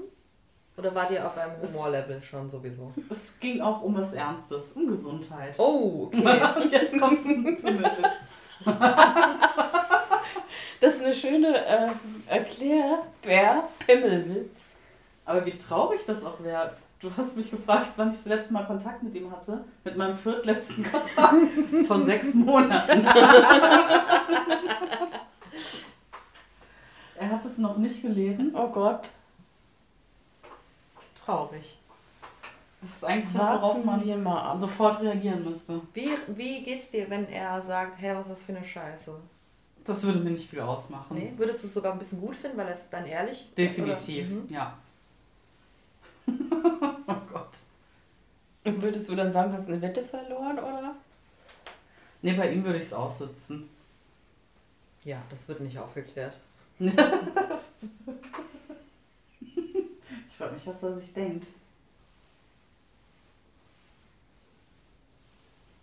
Oder 0.77 0.93
wart 0.93 1.09
ihr 1.11 1.25
auf 1.25 1.35
einem 1.37 1.61
Humorlevel 1.61 2.21
schon 2.21 2.49
sowieso? 2.51 2.91
Es 3.09 3.39
ging 3.39 3.61
auch 3.61 3.81
um 3.81 3.95
was 3.95 4.13
Ernstes, 4.13 4.73
um 4.73 4.87
Gesundheit. 4.87 5.55
Oh, 5.57 6.11
okay. 6.13 6.39
Und 6.61 6.71
jetzt 6.71 6.99
kommt 6.99 7.25
ein 7.25 7.57
Pimmelwitz. 7.61 8.19
Das 10.79 10.93
ist 10.93 11.03
eine 11.03 11.13
schöne 11.15 11.65
äh, 11.65 11.89
Erklär-Bär-Pimmelwitz. 12.27 14.69
Aber 15.25 15.43
wie 15.45 15.57
traurig 15.57 16.05
das 16.05 16.23
auch 16.23 16.41
wäre. 16.43 16.77
Du 16.99 17.15
hast 17.15 17.37
mich 17.37 17.51
gefragt, 17.51 17.91
wann 17.95 18.09
ich 18.09 18.15
das 18.15 18.25
letzte 18.25 18.53
Mal 18.53 18.65
Kontakt 18.65 19.03
mit 19.03 19.13
ihm 19.13 19.29
hatte. 19.31 19.63
Mit 19.83 19.95
meinem 19.97 20.17
viertletzten 20.17 20.83
Kontakt 20.83 21.35
vor 21.87 22.01
sechs 22.03 22.33
Monaten. 22.33 23.05
er 27.19 27.29
hat 27.29 27.45
es 27.45 27.59
noch 27.59 27.77
nicht 27.77 28.01
gelesen. 28.01 28.51
Oh 28.55 28.69
Gott. 28.69 29.09
Traurig. 31.13 31.77
Das 32.81 32.89
ist 32.91 33.05
eigentlich 33.05 33.33
das, 33.33 33.61
worauf 33.61 33.83
man 33.83 34.23
mal 34.23 34.57
sofort 34.57 34.99
reagieren 35.01 35.43
müsste. 35.43 35.81
Wie, 35.93 36.09
wie 36.27 36.63
geht's 36.63 36.89
dir, 36.89 37.07
wenn 37.09 37.27
er 37.27 37.61
sagt, 37.61 37.99
hey, 37.99 38.15
was 38.15 38.23
ist 38.23 38.31
das 38.31 38.43
für 38.43 38.55
eine 38.55 38.65
Scheiße? 38.65 39.13
Das 39.83 40.03
würde 40.03 40.19
mir 40.19 40.31
nicht 40.31 40.49
viel 40.49 40.61
ausmachen. 40.61 41.15
Nee? 41.15 41.33
Würdest 41.37 41.63
du 41.63 41.67
es 41.67 41.73
sogar 41.73 41.93
ein 41.93 41.99
bisschen 41.99 42.21
gut 42.21 42.35
finden, 42.35 42.57
weil 42.57 42.67
er 42.67 42.73
es 42.73 42.89
dann 42.89 43.05
ehrlich 43.05 43.51
Definitiv, 43.55 44.31
Oder? 44.31 44.41
Mhm. 44.41 44.47
ja. 44.49 44.77
oh 47.07 47.21
Gott. 47.31 47.51
Und 48.65 48.81
würdest 48.81 49.09
du 49.09 49.15
dann 49.15 49.31
sagen, 49.31 49.53
hast 49.53 49.67
eine 49.67 49.81
Wette 49.81 50.03
verloren, 50.03 50.59
oder? 50.59 50.95
Nee, 52.21 52.33
bei 52.33 52.51
ihm 52.51 52.63
würde 52.65 52.77
ich 52.77 52.85
es 52.85 52.93
aussitzen. 52.93 53.69
Ja, 55.03 55.21
das 55.29 55.47
wird 55.47 55.61
nicht 55.61 55.79
aufgeklärt. 55.79 56.37
Ich 56.79 56.93
frage 60.37 60.53
mich, 60.53 60.67
was 60.67 60.83
er 60.83 60.93
sich 60.93 61.13
denkt. 61.13 61.47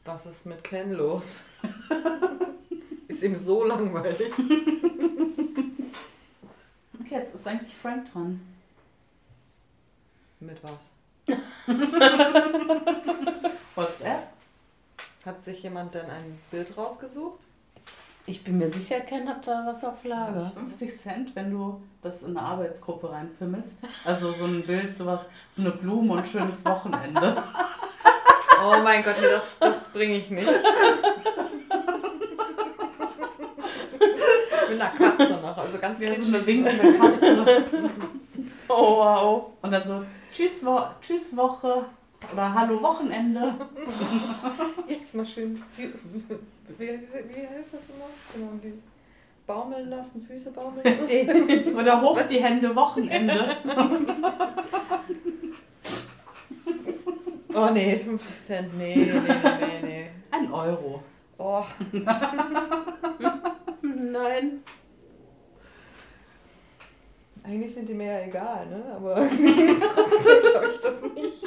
Was 0.05 0.27
ist 0.27 0.45
mit 0.47 0.63
Ken 0.63 0.93
los? 0.93 1.45
ist 3.09 3.23
ihm 3.23 3.35
so 3.35 3.65
langweilig. 3.65 4.31
Okay, 7.01 7.15
jetzt 7.15 7.35
ist 7.35 7.49
eigentlich 7.49 7.75
Frank 7.75 8.13
dran. 8.13 8.41
Mit 10.45 10.59
was? 10.63 10.73
WhatsApp? 13.75 14.29
Hat 15.25 15.43
sich 15.43 15.63
jemand 15.63 15.95
denn 15.95 16.11
ein 16.11 16.39
Bild 16.51 16.77
rausgesucht? 16.77 17.41
Ich 18.27 18.45
bin 18.45 18.59
mir 18.59 18.69
sicher, 18.69 19.01
Ken 19.01 19.27
hat 19.27 19.47
da 19.47 19.65
was 19.67 19.83
auf 19.85 20.05
Lager. 20.05 20.53
50 20.55 21.01
Cent, 21.01 21.35
wenn 21.35 21.51
du 21.51 21.83
das 22.03 22.23
in 22.23 22.37
eine 22.37 22.47
Arbeitsgruppe 22.47 23.11
reinpimmelst. 23.11 23.79
Also 24.05 24.33
so 24.33 24.45
ein 24.45 24.67
Bild, 24.67 24.95
sowas, 24.95 25.31
so 25.49 25.63
eine 25.63 25.71
Blume 25.71 26.13
und 26.13 26.29
schönes 26.29 26.63
Wochenende. 26.67 27.43
Oh 28.63 28.77
mein 28.83 29.03
Gott, 29.03 29.17
nee, 29.21 29.29
das, 29.31 29.59
das 29.59 29.89
bringe 29.89 30.19
ich 30.19 30.29
nicht. 30.31 30.47
Mit 34.69 34.81
einer 34.81 34.91
Katze 34.91 35.41
noch, 35.41 35.57
also 35.57 35.79
ganz 35.79 36.01
Ja, 36.01 36.15
so 36.15 36.37
eine 36.37 36.47
winkende 36.47 36.99
Katze. 36.99 37.65
Oh, 38.69 38.97
wow. 38.99 39.51
Und 39.63 39.71
dann 39.73 39.85
so, 39.85 40.05
tschüss, 40.31 40.65
Wo 40.65 40.81
tschüss 41.01 41.37
Woche 41.37 41.85
oder 42.33 42.55
Hallo 42.55 42.81
Wochenende. 42.83 43.55
Jetzt 44.89 45.15
mal 45.15 45.27
schön. 45.27 45.63
die- 45.77 45.93
Wie, 46.79 46.87
wie, 46.89 46.89
wie 46.89 47.47
heißt 47.47 47.75
das 47.75 47.85
immer? 47.91 48.09
Genau, 48.33 48.53
die 48.63 48.73
baumeln 49.47 49.91
lassen, 49.91 50.23
Füße 50.27 50.51
baumeln 50.53 50.83
lassen. 50.85 51.75
Oder 51.79 52.01
hoch 52.01 52.21
die 52.23 52.43
Hände 52.43 52.75
Wochenende. 52.75 53.57
oh 57.55 57.69
nee, 57.73 57.99
50 57.99 58.47
Cent, 58.47 58.79
nee, 58.79 58.95
nee, 58.97 59.13
nee, 59.21 59.81
nee. 59.83 60.07
Ein 60.31 60.51
Euro. 60.53 61.03
Oh, 61.37 61.63
Nein. 63.83 64.63
Eigentlich 67.45 67.75
sind 67.75 67.89
die 67.89 67.95
mir 67.95 68.07
ja 68.21 68.27
egal, 68.27 68.67
ne? 68.67 68.83
Aber 68.97 69.17
irgendwie 69.17 69.79
trotzdem 69.95 70.37
schaue 70.53 70.71
ich 70.71 70.81
das 70.81 71.03
nicht. 71.15 71.45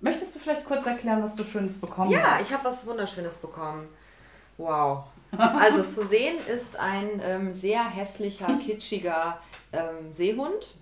Möchtest 0.00 0.34
du 0.34 0.38
vielleicht 0.40 0.64
kurz 0.66 0.84
erklären, 0.86 1.22
was 1.22 1.34
du 1.36 1.44
Schönes 1.44 1.78
bekommen 1.78 2.10
Ja, 2.10 2.38
hast? 2.38 2.42
ich 2.48 2.52
habe 2.52 2.64
was 2.64 2.84
Wunderschönes 2.86 3.36
bekommen. 3.36 3.88
Wow. 4.58 5.04
Also 5.36 5.84
zu 5.84 6.06
sehen 6.08 6.36
ist 6.52 6.78
ein 6.78 7.20
ähm, 7.22 7.54
sehr 7.54 7.88
hässlicher, 7.88 8.58
kitschiger 8.64 9.38
ähm, 9.72 10.12
Seehund. 10.12 10.74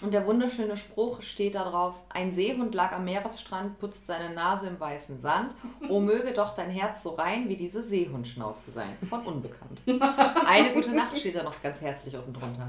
Und 0.00 0.12
der 0.12 0.26
wunderschöne 0.26 0.76
Spruch 0.76 1.22
steht 1.22 1.54
da 1.54 1.62
drauf, 1.62 1.94
ein 2.08 2.32
Seehund 2.34 2.74
lag 2.74 2.90
am 2.90 3.04
Meeresstrand, 3.04 3.78
putzt 3.78 4.06
seine 4.08 4.34
Nase 4.34 4.66
im 4.66 4.80
weißen 4.80 5.20
Sand. 5.20 5.54
O 5.88 6.00
möge 6.00 6.32
doch 6.32 6.56
dein 6.56 6.70
Herz 6.70 7.04
so 7.04 7.10
rein 7.10 7.48
wie 7.48 7.54
diese 7.56 7.84
Seehundschnauze 7.84 8.72
sein. 8.72 8.96
Von 9.08 9.20
Unbekannt. 9.24 9.80
Eine 10.48 10.72
gute 10.72 10.90
Nacht 10.90 11.16
steht 11.18 11.36
da 11.36 11.44
noch 11.44 11.62
ganz 11.62 11.80
herzlich 11.80 12.16
unten 12.16 12.32
drunter. 12.32 12.66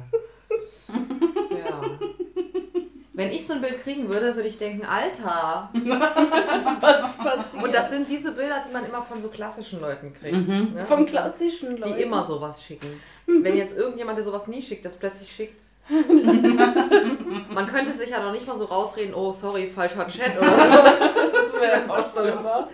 Wenn 3.15 3.32
ich 3.32 3.45
so 3.45 3.54
ein 3.54 3.62
Bild 3.62 3.78
kriegen 3.78 4.10
würde, 4.10 4.36
würde 4.36 4.49
ich 4.49 4.58
denken, 4.58 4.86
Alter, 4.86 5.69
Was 6.80 7.15
passiert? 7.17 7.63
und 7.63 7.73
das 7.73 7.91
sind 7.91 8.10
diese 8.10 8.32
Bilder, 8.32 8.63
die 8.67 8.73
man 8.73 8.86
immer 8.86 9.04
von 9.04 9.21
so 9.21 9.30
klassischen 9.30 9.80
Leuten 9.82 10.13
kriegt. 10.13 10.47
Mhm. 10.47 10.73
Ne? 10.73 10.86
Vom 10.86 11.06
klassischen 11.06 11.78
Leuten. 11.78 11.95
Die 11.95 12.02
immer 12.02 12.23
sowas 12.23 12.63
schicken. 12.63 12.99
Wenn 13.28 13.56
jetzt 13.56 13.78
irgendjemand, 13.78 14.17
der 14.17 14.26
sowas 14.26 14.47
nie 14.47 14.62
schickt, 14.62 14.84
das 14.84 14.97
plötzlich 14.97 15.32
schickt. 15.32 15.63
man 15.89 17.67
könnte 17.67 17.93
sich 17.93 18.10
ja 18.10 18.19
noch 18.21 18.32
nicht 18.32 18.47
mal 18.47 18.58
so 18.58 18.65
rausreden, 18.65 19.13
oh 19.13 19.32
sorry, 19.32 19.67
falscher 19.67 20.08
Chat 20.08 20.38
oder 20.38 20.49
sowas. 20.49 20.99
Das 21.34 21.62
wäre 21.62 21.89
auch 21.89 22.12
schlimmer. 22.12 22.69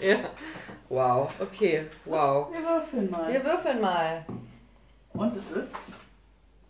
ja. 0.00 0.16
Wow, 0.88 1.30
okay, 1.38 1.86
wow. 2.04 2.48
Wir 2.50 2.62
würfeln 2.62 3.10
mal. 3.10 3.32
Wir 3.32 3.44
würfeln 3.44 3.80
mal. 3.80 4.24
Und 5.12 5.36
es 5.36 5.50
ist 5.50 5.76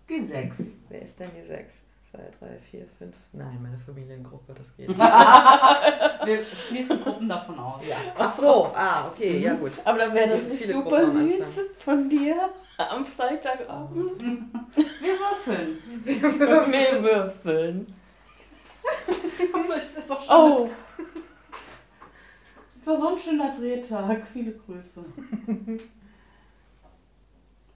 die 0.09 0.21
6. 0.21 0.57
Wer 0.88 1.03
ist 1.03 1.21
denn 1.21 1.31
die 1.40 1.47
6? 1.47 1.86
2, 2.17 2.47
3, 2.47 2.59
4, 2.71 2.87
5. 2.99 3.15
Nein, 3.33 3.59
meine 3.63 3.79
Familiengruppe, 3.79 4.55
das 4.55 4.75
geht. 4.77 4.89
Wir 4.99 6.45
schließen 6.45 7.03
Gruppen 7.03 7.29
davon 7.29 7.59
aus. 7.59 7.87
Ja. 7.87 7.97
Ach 8.17 8.33
so, 8.33 8.73
ah, 8.75 9.09
okay, 9.09 9.39
ja 9.39 9.55
gut. 9.55 9.73
Aber 9.85 9.99
dann 9.99 10.15
wäre 10.15 10.31
das 10.31 10.43
Es 10.43 10.49
nicht 10.49 10.67
super 10.67 11.03
Gruppen 11.05 11.31
süß 11.37 11.61
von 11.79 12.09
dir 12.09 12.51
am 12.79 13.05
Freitagabend. 13.05 14.23
Wir 14.75 15.19
würfeln. 15.19 15.79
Wir 16.05 17.03
würfeln. 17.03 17.95
Vielleicht 19.65 19.97
ist 19.97 20.11
doch 20.11 20.23
schon 20.23 20.37
Oh. 20.37 20.71
Es 22.81 22.87
war 22.87 22.99
so 22.99 23.09
ein 23.09 23.19
schöner 23.19 23.53
Drehtag. 23.53 24.27
Viele 24.33 24.53
Grüße. 24.53 25.05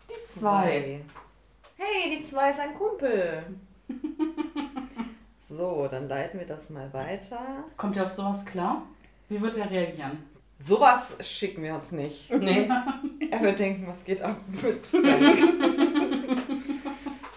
Die 0.09 0.26
2. 0.29 1.03
Hey, 1.76 2.16
die 2.18 2.24
2 2.24 2.50
ist 2.50 2.61
ein 2.61 2.74
Kumpel. 2.74 3.44
So, 5.50 5.88
dann 5.90 6.08
leiten 6.08 6.38
wir 6.38 6.46
das 6.46 6.70
mal 6.70 6.92
weiter. 6.92 7.64
Kommt 7.76 7.96
ihr 7.96 8.06
auf 8.06 8.12
sowas 8.12 8.46
klar? 8.46 8.82
Wie 9.28 9.40
wird 9.40 9.56
er 9.56 9.68
reagieren? 9.70 10.18
Sowas 10.60 11.16
schicken 11.20 11.62
wir 11.62 11.74
uns 11.74 11.90
nicht. 11.92 12.30
nee. 12.38 12.68
Er 13.30 13.40
wird 13.40 13.58
denken, 13.58 13.86
was 13.86 14.04
geht 14.04 14.22
ab 14.22 14.36
mit? 14.48 14.84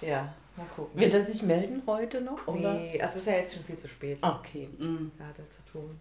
Ja, 0.02 0.34
mal 0.58 0.66
gucken. 0.76 1.00
Wird 1.00 1.14
er 1.14 1.24
sich 1.24 1.42
melden 1.42 1.82
heute 1.88 2.20
noch? 2.20 2.46
Oder? 2.46 2.74
Nee, 2.74 3.00
es 3.00 3.16
ist 3.16 3.26
ja 3.26 3.34
jetzt 3.38 3.54
schon 3.56 3.64
viel 3.64 3.78
zu 3.78 3.88
spät. 3.88 4.18
Okay. 4.22 4.68
Mm. 4.78 5.10
Da 5.18 5.28
hat 5.28 5.40
er 5.40 5.50
zu 5.50 5.62
tun. 5.72 5.98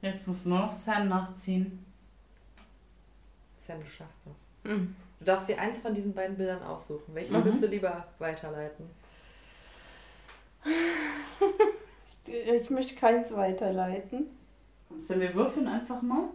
Jetzt 0.00 0.26
muss 0.26 0.46
nur 0.46 0.60
noch 0.60 0.72
Sam 0.72 1.08
nachziehen. 1.08 1.84
Sam, 3.60 3.80
du 3.82 3.86
schaffst 3.86 4.16
das. 4.24 4.72
Hm. 4.72 4.96
Du 5.18 5.24
darfst 5.26 5.50
dir 5.50 5.60
eins 5.60 5.76
von 5.76 5.94
diesen 5.94 6.14
beiden 6.14 6.38
Bildern 6.38 6.62
aussuchen. 6.62 7.14
Welches 7.14 7.32
Mhm. 7.32 7.44
willst 7.44 7.62
du 7.62 7.66
lieber 7.66 8.06
weiterleiten? 8.18 8.86
Ich, 12.26 12.34
ich 12.34 12.70
möchte 12.70 12.94
keins 12.94 13.34
weiterleiten. 13.34 14.26
Sam, 14.98 15.20
wir 15.20 15.34
würfeln 15.34 15.68
einfach 15.68 16.02
mal. 16.02 16.28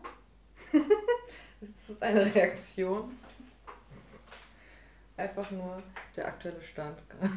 Ist 1.62 1.90
das 1.90 2.02
eine 2.02 2.34
Reaktion? 2.34 3.18
Einfach 5.18 5.52
nur 5.52 5.82
der 6.16 6.28
aktuelle 6.28 6.62
Stand. 6.62 6.98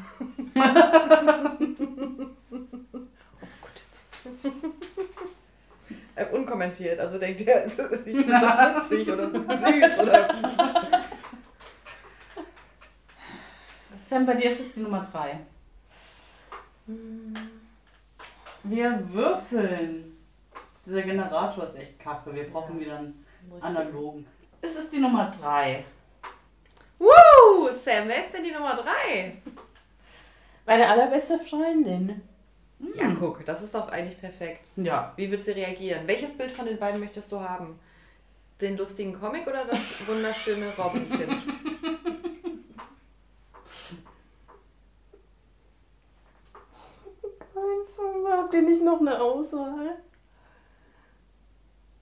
Oh 3.42 3.46
Gott, 3.60 3.74
ist 3.74 4.16
das 4.24 4.60
süß. 4.60 4.70
Äh, 6.14 6.26
unkommentiert. 6.26 6.98
Also 6.98 7.18
denkt 7.18 7.42
er, 7.42 7.66
ich 7.66 7.72
finde 7.74 8.28
das 8.28 8.90
witzig 8.90 9.10
oder 9.10 9.30
süß 9.30 9.98
oder. 10.00 10.28
Sam, 14.06 14.24
bei 14.24 14.34
dir 14.34 14.50
ist 14.50 14.60
es 14.60 14.72
die 14.72 14.80
Nummer 14.80 15.02
3. 15.02 15.40
Wir 18.62 19.12
würfeln. 19.12 20.16
Dieser 20.86 21.02
Generator 21.02 21.64
ist 21.64 21.76
echt 21.76 21.98
kacke. 21.98 22.34
Wir 22.34 22.50
brauchen 22.50 22.78
wieder 22.78 22.98
einen 22.98 23.24
analogen. 23.60 24.26
Es 24.60 24.76
ist 24.76 24.92
die 24.92 25.00
Nummer 25.00 25.30
3. 25.30 25.84
Woo! 26.98 27.70
Sam, 27.72 28.08
wer 28.08 28.20
ist 28.20 28.32
denn 28.32 28.44
die 28.44 28.52
Nummer 28.52 28.74
3? 28.74 29.36
Meine 30.66 30.88
allerbeste 30.88 31.38
Freundin. 31.38 32.22
Ja, 32.94 33.14
guck, 33.18 33.44
das 33.44 33.62
ist 33.62 33.74
doch 33.74 33.88
eigentlich 33.88 34.18
perfekt. 34.20 34.66
Ja. 34.76 35.12
Wie 35.16 35.30
wird 35.30 35.42
sie 35.42 35.52
reagieren? 35.52 36.06
Welches 36.06 36.36
Bild 36.36 36.52
von 36.52 36.66
den 36.66 36.78
beiden 36.78 37.00
möchtest 37.00 37.30
du 37.32 37.40
haben? 37.40 37.78
Den 38.60 38.76
lustigen 38.76 39.18
Comic 39.18 39.46
oder 39.46 39.64
das 39.64 39.80
wunderschöne 40.06 40.72
Robbenkind? 40.76 41.42
Keins 47.54 47.92
von 47.94 48.13
habt 48.32 48.54
ihr 48.54 48.62
nicht 48.62 48.82
noch 48.82 49.00
eine 49.00 49.20
Auswahl? 49.20 49.98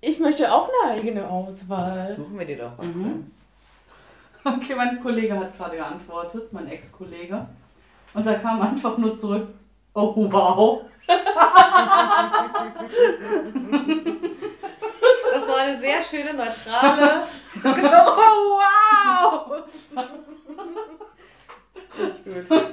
Ich 0.00 0.18
möchte 0.18 0.52
auch 0.52 0.68
eine 0.68 0.94
eigene 0.94 1.28
Auswahl. 1.28 2.12
Suchen 2.12 2.38
wir 2.38 2.46
dir 2.46 2.58
doch 2.58 2.72
was. 2.76 2.94
Mhm. 2.94 3.30
Okay, 4.44 4.74
mein 4.74 5.00
Kollege 5.00 5.38
hat 5.38 5.56
gerade 5.56 5.76
geantwortet, 5.76 6.52
mein 6.52 6.66
Ex-Kollege. 6.66 7.46
Und 8.12 8.26
da 8.26 8.34
kam 8.34 8.60
einfach 8.60 8.98
nur 8.98 9.16
zurück, 9.16 9.48
oh 9.94 10.12
wow. 10.16 10.82
Das 15.32 15.48
war 15.48 15.56
eine 15.58 15.78
sehr 15.78 16.02
schöne, 16.02 16.34
neutrale. 16.34 17.24
oh, 17.64 18.58
wow! 18.58 19.62
Nicht 21.98 22.24
gut. 22.24 22.64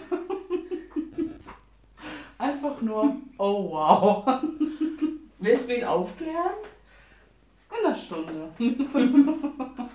Einfach 2.39 2.82
nur, 2.82 3.17
oh 3.38 3.69
wow. 3.69 4.25
Willst 5.39 5.69
du 5.69 5.75
ihn 5.75 5.84
aufklären? 5.84 6.56
In 7.69 7.86
einer 7.86 7.95
Stunde. 7.95 8.49
Okay. 8.58 8.73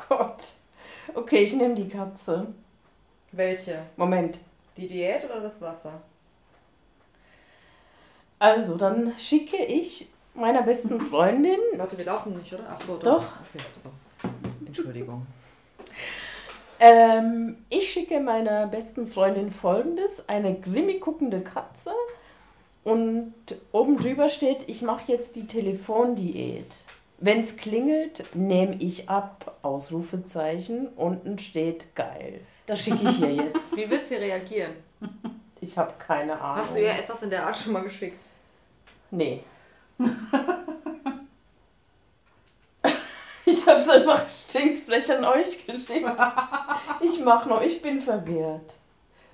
Oh 0.00 0.14
Gott. 0.16 0.52
Okay, 1.14 1.42
ich 1.42 1.52
nehme 1.52 1.74
die 1.74 1.88
Katze. 1.88 2.46
Welche? 3.32 3.82
Moment. 3.96 4.38
Die 4.76 4.88
Diät 4.88 5.24
oder 5.24 5.40
das 5.40 5.60
Wasser? 5.60 6.00
Also, 8.38 8.76
dann 8.76 9.12
schicke 9.18 9.64
ich 9.64 10.08
meiner 10.34 10.62
besten 10.62 11.00
Freundin. 11.10 11.58
Warte, 11.76 11.98
wir 11.98 12.04
laufen 12.04 12.38
nicht, 12.38 12.52
oder? 12.52 12.64
Ach 12.70 12.80
so, 12.80 12.96
Doch. 12.96 13.24
Okay, 13.52 13.64
so. 13.82 13.90
Entschuldigung. 14.64 15.26
Ähm, 16.80 17.64
ich 17.70 17.90
schicke 17.92 18.20
meiner 18.20 18.66
besten 18.66 19.08
Freundin 19.08 19.50
folgendes: 19.50 20.28
eine 20.28 20.54
grimmig 20.54 21.00
guckende 21.00 21.40
Katze. 21.40 21.90
Und 22.84 23.34
oben 23.72 23.96
drüber 23.96 24.28
steht: 24.28 24.68
Ich 24.68 24.82
mache 24.82 25.10
jetzt 25.12 25.36
die 25.36 25.46
Telefondiät. 25.46 26.76
Wenn 27.18 27.40
es 27.40 27.56
klingelt, 27.56 28.24
nehme 28.34 28.76
ich 28.76 29.08
ab. 29.08 29.56
Ausrufezeichen. 29.62 30.88
Unten 30.96 31.38
steht 31.38 31.94
geil. 31.96 32.40
Das 32.66 32.80
schicke 32.80 33.08
ich 33.08 33.20
ihr 33.20 33.32
jetzt. 33.44 33.76
Wie 33.76 33.90
wird 33.90 34.04
sie 34.04 34.14
reagieren? 34.16 34.72
Ich 35.60 35.76
habe 35.76 35.94
keine 35.98 36.40
Ahnung. 36.40 36.64
Hast 36.64 36.76
du 36.76 36.80
ihr 36.80 36.90
etwas 36.90 37.22
in 37.24 37.30
der 37.30 37.44
Art 37.44 37.58
schon 37.58 37.72
mal 37.72 37.82
geschickt? 37.82 38.18
Nee. 39.10 39.42
ich 43.44 43.66
habe 43.66 43.80
es 43.80 43.88
einfach 43.88 44.26
stinkfrech 44.48 45.10
an 45.12 45.24
euch 45.24 45.66
geschickt. 45.66 46.20
Ich 47.00 47.20
mach 47.20 47.46
noch, 47.46 47.60
ich 47.60 47.80
bin 47.80 48.00
verwirrt. 48.00 48.72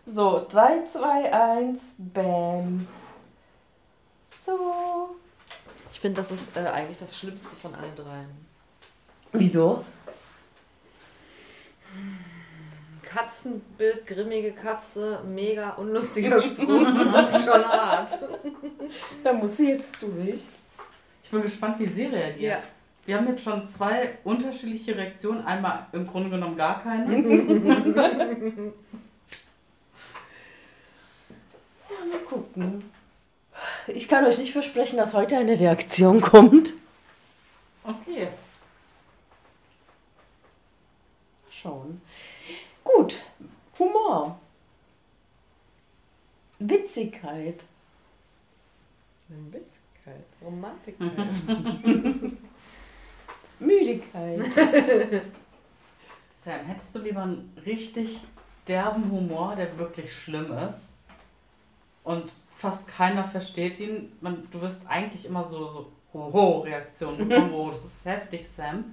So, 0.06 0.46
3, 0.50 0.84
2, 0.84 1.32
1, 1.32 1.80
Bams. 1.96 2.88
So. 4.44 5.16
Ich 5.92 6.00
finde, 6.00 6.20
das 6.20 6.30
ist 6.30 6.54
äh, 6.56 6.60
eigentlich 6.60 6.98
das 6.98 7.16
Schlimmste 7.16 7.56
von 7.56 7.74
allen 7.74 7.94
dreien. 7.94 8.46
Wieso? 9.32 9.84
Katzenbild, 13.02 14.06
grimmige 14.06 14.52
Katze, 14.52 15.20
mega 15.24 15.70
unlustiger 15.70 16.40
Spruch, 16.40 16.86
das 17.12 17.38
ist 17.38 17.44
schon 17.46 17.64
hart. 17.64 18.10
Da 19.24 19.32
muss 19.32 19.56
sie 19.56 19.70
jetzt 19.70 20.00
durch. 20.00 20.42
Ich 21.22 21.30
bin 21.30 21.42
gespannt, 21.42 21.78
wie 21.80 21.86
sie 21.86 22.04
reagiert. 22.04 22.40
Ja. 22.40 22.62
Wir 23.06 23.16
haben 23.16 23.28
jetzt 23.28 23.44
schon 23.44 23.66
zwei 23.66 24.18
unterschiedliche 24.24 24.96
Reaktionen. 24.96 25.44
Einmal 25.44 25.86
im 25.92 26.06
Grunde 26.06 26.30
genommen 26.30 26.56
gar 26.56 26.82
keine. 26.82 28.72
Ja, 31.90 32.06
mal 32.10 32.18
gucken. 32.20 32.90
Ich 33.86 34.08
kann 34.08 34.24
euch 34.24 34.38
nicht 34.38 34.52
versprechen, 34.52 34.96
dass 34.96 35.14
heute 35.14 35.36
eine 35.36 35.60
Reaktion 35.60 36.20
kommt. 36.20 36.72
Okay. 37.84 38.28
Schauen. 41.50 42.00
Gut. 42.82 43.20
Humor. 43.78 44.38
Witzigkeit. 46.58 47.62
Witzigkeit, 49.28 50.24
Romantik. 50.42 50.96
Müdigkeit. 53.86 54.40
Sam, 56.40 56.60
hättest 56.66 56.94
du 56.94 56.98
lieber 57.00 57.22
einen 57.22 57.52
richtig 57.64 58.20
derben 58.68 59.10
Humor, 59.10 59.54
der 59.56 59.78
wirklich 59.78 60.12
schlimm 60.12 60.52
ist 60.52 60.92
und 62.02 62.32
fast 62.56 62.86
keiner 62.88 63.24
versteht 63.24 63.80
ihn? 63.80 64.12
Man, 64.20 64.46
du 64.50 64.60
wirst 64.60 64.86
eigentlich 64.88 65.26
immer 65.26 65.42
so, 65.44 65.68
so 65.68 65.92
Hoho-Reaktionen 66.12 67.16
bekommen, 67.28 67.52
oh, 67.52 67.68
das 67.68 67.84
ist 67.84 68.06
heftig, 68.06 68.48
Sam. 68.48 68.84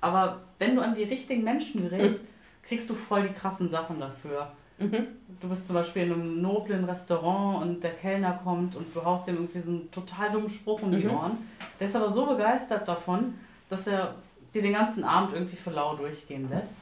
Aber 0.00 0.40
wenn 0.58 0.76
du 0.76 0.82
an 0.82 0.94
die 0.94 1.04
richtigen 1.04 1.42
Menschen 1.44 1.82
gerätst, 1.88 2.22
kriegst 2.62 2.88
du 2.90 2.94
voll 2.94 3.22
die 3.28 3.34
krassen 3.34 3.68
Sachen 3.68 3.98
dafür. 3.98 4.52
Mhm. 4.78 5.08
Du 5.40 5.48
bist 5.48 5.66
zum 5.66 5.74
Beispiel 5.74 6.02
in 6.04 6.12
einem 6.12 6.40
noblen 6.42 6.84
Restaurant 6.84 7.62
und 7.62 7.82
der 7.82 7.94
Kellner 7.94 8.38
kommt 8.44 8.76
und 8.76 8.94
du 8.94 9.04
haust 9.04 9.26
ihm 9.28 9.34
irgendwie 9.36 9.60
so 9.60 9.70
einen 9.70 9.90
total 9.90 10.30
dummen 10.30 10.48
Spruch 10.48 10.82
um 10.82 10.92
die 10.92 11.04
Mhm. 11.04 11.10
Ohren. 11.14 11.38
Der 11.80 11.88
ist 11.88 11.96
aber 11.96 12.10
so 12.10 12.26
begeistert 12.26 12.86
davon, 12.86 13.34
dass 13.68 13.86
er 13.88 14.14
dir 14.54 14.62
den 14.62 14.72
ganzen 14.72 15.04
Abend 15.04 15.32
irgendwie 15.34 15.56
für 15.56 15.70
lau 15.70 15.94
durchgehen 15.96 16.48
lässt. 16.50 16.78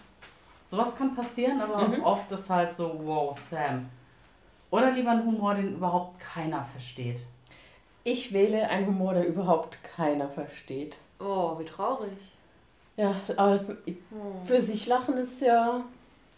Sowas 0.65 0.97
kann 0.97 1.15
passieren, 1.15 1.61
aber 1.61 1.89
Mhm. 1.89 2.03
oft 2.03 2.31
ist 2.33 2.51
halt 2.51 2.75
so, 2.77 3.01
wow, 3.05 3.39
Sam. 3.39 3.89
Oder 4.71 4.91
lieber 4.93 5.11
ein 5.13 5.25
Humor, 5.25 5.55
den 5.55 5.75
überhaupt 5.77 6.19
keiner 6.21 6.65
versteht. 6.65 7.21
Ich 8.03 8.33
wähle 8.33 8.69
einen 8.69 8.87
Humor, 8.87 9.15
der 9.15 9.27
überhaupt 9.27 9.79
keiner 9.83 10.29
versteht. 10.29 10.97
Oh, 11.21 11.59
wie 11.59 11.65
traurig. 11.65 12.13
Ja, 12.97 13.15
aber 13.37 13.61
für 14.45 14.61
sich 14.61 14.87
lachen 14.87 15.17
ist 15.19 15.41
ja, 15.41 15.83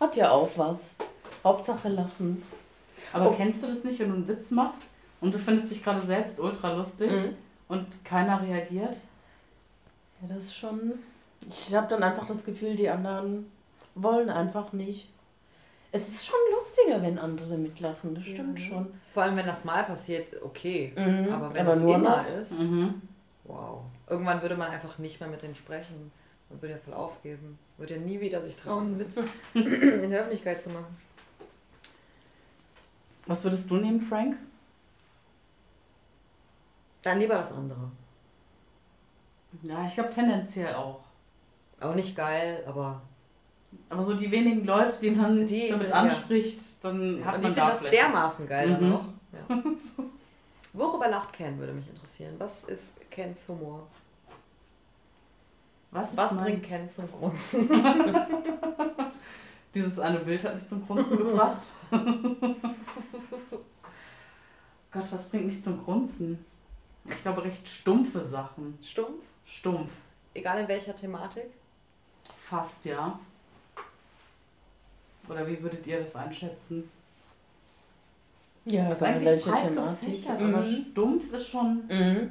hat 0.00 0.16
ja 0.16 0.30
auch 0.30 0.50
was. 0.56 0.90
Hauptsache 1.44 1.88
lachen. 1.88 2.42
Aber 3.12 3.30
Oh. 3.30 3.34
kennst 3.34 3.62
du 3.62 3.66
das 3.66 3.84
nicht, 3.84 3.98
wenn 4.00 4.08
du 4.10 4.14
einen 4.16 4.28
Witz 4.28 4.50
machst 4.50 4.82
und 5.20 5.32
du 5.32 5.38
findest 5.38 5.70
dich 5.70 5.82
gerade 5.84 6.02
selbst 6.02 6.38
ultra 6.40 6.72
lustig 6.72 7.12
Mhm. 7.12 7.36
und 7.68 8.04
keiner 8.04 8.42
reagiert? 8.42 9.00
Ja, 10.20 10.28
das 10.28 10.44
ist 10.44 10.56
schon. 10.56 10.94
Ich 11.46 11.74
habe 11.74 11.88
dann 11.88 12.02
einfach 12.02 12.26
das 12.26 12.44
Gefühl, 12.44 12.76
die 12.76 12.88
anderen 12.88 13.50
wollen 13.94 14.28
einfach 14.30 14.72
nicht. 14.72 15.08
Es 15.92 16.06
ist 16.08 16.26
schon 16.26 16.36
lustiger, 16.52 17.00
wenn 17.02 17.18
andere 17.18 17.56
mitlachen, 17.56 18.14
das 18.14 18.24
stimmt 18.24 18.58
Ja. 18.60 18.66
schon. 18.66 18.92
Vor 19.14 19.22
allem, 19.22 19.36
wenn 19.36 19.46
das 19.46 19.64
mal 19.64 19.84
passiert, 19.84 20.26
okay. 20.42 20.92
Mhm, 20.96 21.32
Aber 21.32 21.54
wenn 21.54 21.62
aber 21.66 21.74
das 21.74 21.82
nur 21.82 21.94
immer 21.94 22.22
noch- 22.22 22.28
ist, 22.40 22.52
Mhm. 22.58 23.00
wow. 23.44 23.80
Irgendwann 24.08 24.42
würde 24.42 24.56
man 24.56 24.70
einfach 24.70 24.98
nicht 24.98 25.20
mehr 25.20 25.28
mit 25.28 25.42
denen 25.42 25.54
sprechen. 25.54 26.10
Man 26.50 26.60
würde 26.60 26.74
ja 26.74 26.80
voll 26.80 26.94
aufgeben. 26.94 27.58
Würde 27.78 27.94
ja 27.94 28.00
nie 28.00 28.20
wieder 28.20 28.42
sich 28.42 28.56
trauen, 28.56 28.86
einen 28.86 28.98
Witz 28.98 29.16
in 29.54 30.10
der 30.10 30.20
Öffentlichkeit 30.20 30.62
zu 30.62 30.70
machen. 30.70 30.96
Was 33.26 33.44
würdest 33.44 33.70
du 33.70 33.76
nehmen, 33.76 34.00
Frank? 34.00 34.36
Dann 37.02 37.18
lieber 37.18 37.34
das 37.34 37.52
andere. 37.52 37.90
Ja, 39.62 39.84
ich 39.86 39.94
glaube 39.94 40.10
tendenziell 40.10 40.74
auch. 40.74 41.00
Auch 41.80 41.94
nicht 41.94 42.16
geil, 42.16 42.64
aber 42.66 43.02
Aber 43.90 44.02
so 44.02 44.14
die 44.14 44.30
wenigen 44.30 44.64
Leute, 44.64 44.98
die 45.00 45.10
man 45.10 45.46
Die, 45.46 45.68
damit 45.68 45.88
ja. 45.90 45.94
anspricht, 45.96 46.60
dann 46.82 47.22
hat 47.24 47.36
und 47.36 47.42
man 47.42 47.52
ich 47.52 47.56
da 47.58 47.68
finde 47.68 47.90
das 47.90 47.98
dermaßen 47.98 48.46
geil 48.48 48.70
dann 48.72 48.82
Mhm. 48.84 48.90
noch. 48.90 49.04
Ja. 49.32 49.62
Worüber 50.72 51.08
lacht 51.08 51.32
Ken, 51.32 51.58
würde 51.58 51.72
mich 51.72 51.88
interessieren. 51.88 52.34
Was 52.38 52.64
ist 52.64 52.92
Kens 53.10 53.48
Humor? 53.48 53.86
Was, 55.90 56.16
Was 56.16 56.36
bringt 56.36 56.62
Ken 56.64 56.88
zum 56.88 57.10
Grunzen? 57.10 57.68
Dieses 59.74 59.98
eine 59.98 60.18
Bild 60.20 60.42
hat 60.44 60.54
mich 60.54 60.66
zum 60.66 60.86
Grunzen 60.86 61.16
gebracht. 61.24 61.68
Gott, 64.90 65.04
was 65.12 65.28
bringt 65.28 65.46
mich 65.46 65.62
zum 65.62 65.82
Grunzen? 65.84 66.44
Ich 67.06 67.22
glaube, 67.22 67.44
recht 67.44 67.66
stumpfe 67.68 68.20
Sachen. 68.22 68.78
Stumpf? 68.82 69.22
Stumpf. 69.44 69.90
Egal 70.34 70.60
in 70.60 70.68
welcher 70.68 70.94
Thematik? 70.94 71.50
Fast, 72.48 72.84
ja. 72.84 73.18
Oder 75.28 75.46
wie 75.46 75.62
würdet 75.62 75.86
ihr 75.86 76.00
das 76.00 76.16
einschätzen? 76.16 76.90
Ja, 78.64 78.88
Das 78.88 78.98
ist 78.98 79.04
eigentlich 79.04 79.44
breit 79.44 79.68
Thematik. 79.68 80.08
gefächert, 80.08 80.42
aber 80.42 80.62
Mhm. 80.62 80.86
stumpf 80.90 81.32
ist 81.32 81.48
schon. 81.48 81.86
Mhm. 81.88 82.30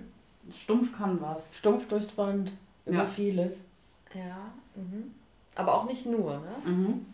Stumpf 0.51 0.97
kann 0.97 1.21
was. 1.21 1.55
Stumpf 1.55 1.87
durchs 1.87 2.07
Band. 2.07 2.51
Über 2.85 2.97
Ja. 2.99 3.05
vieles. 3.05 3.57
Ja. 4.13 4.37
Mhm. 4.75 5.13
Aber 5.55 5.73
auch 5.75 5.85
nicht 5.85 6.05
nur, 6.05 6.37
ne? 6.39 6.55
Mhm. 6.71 7.05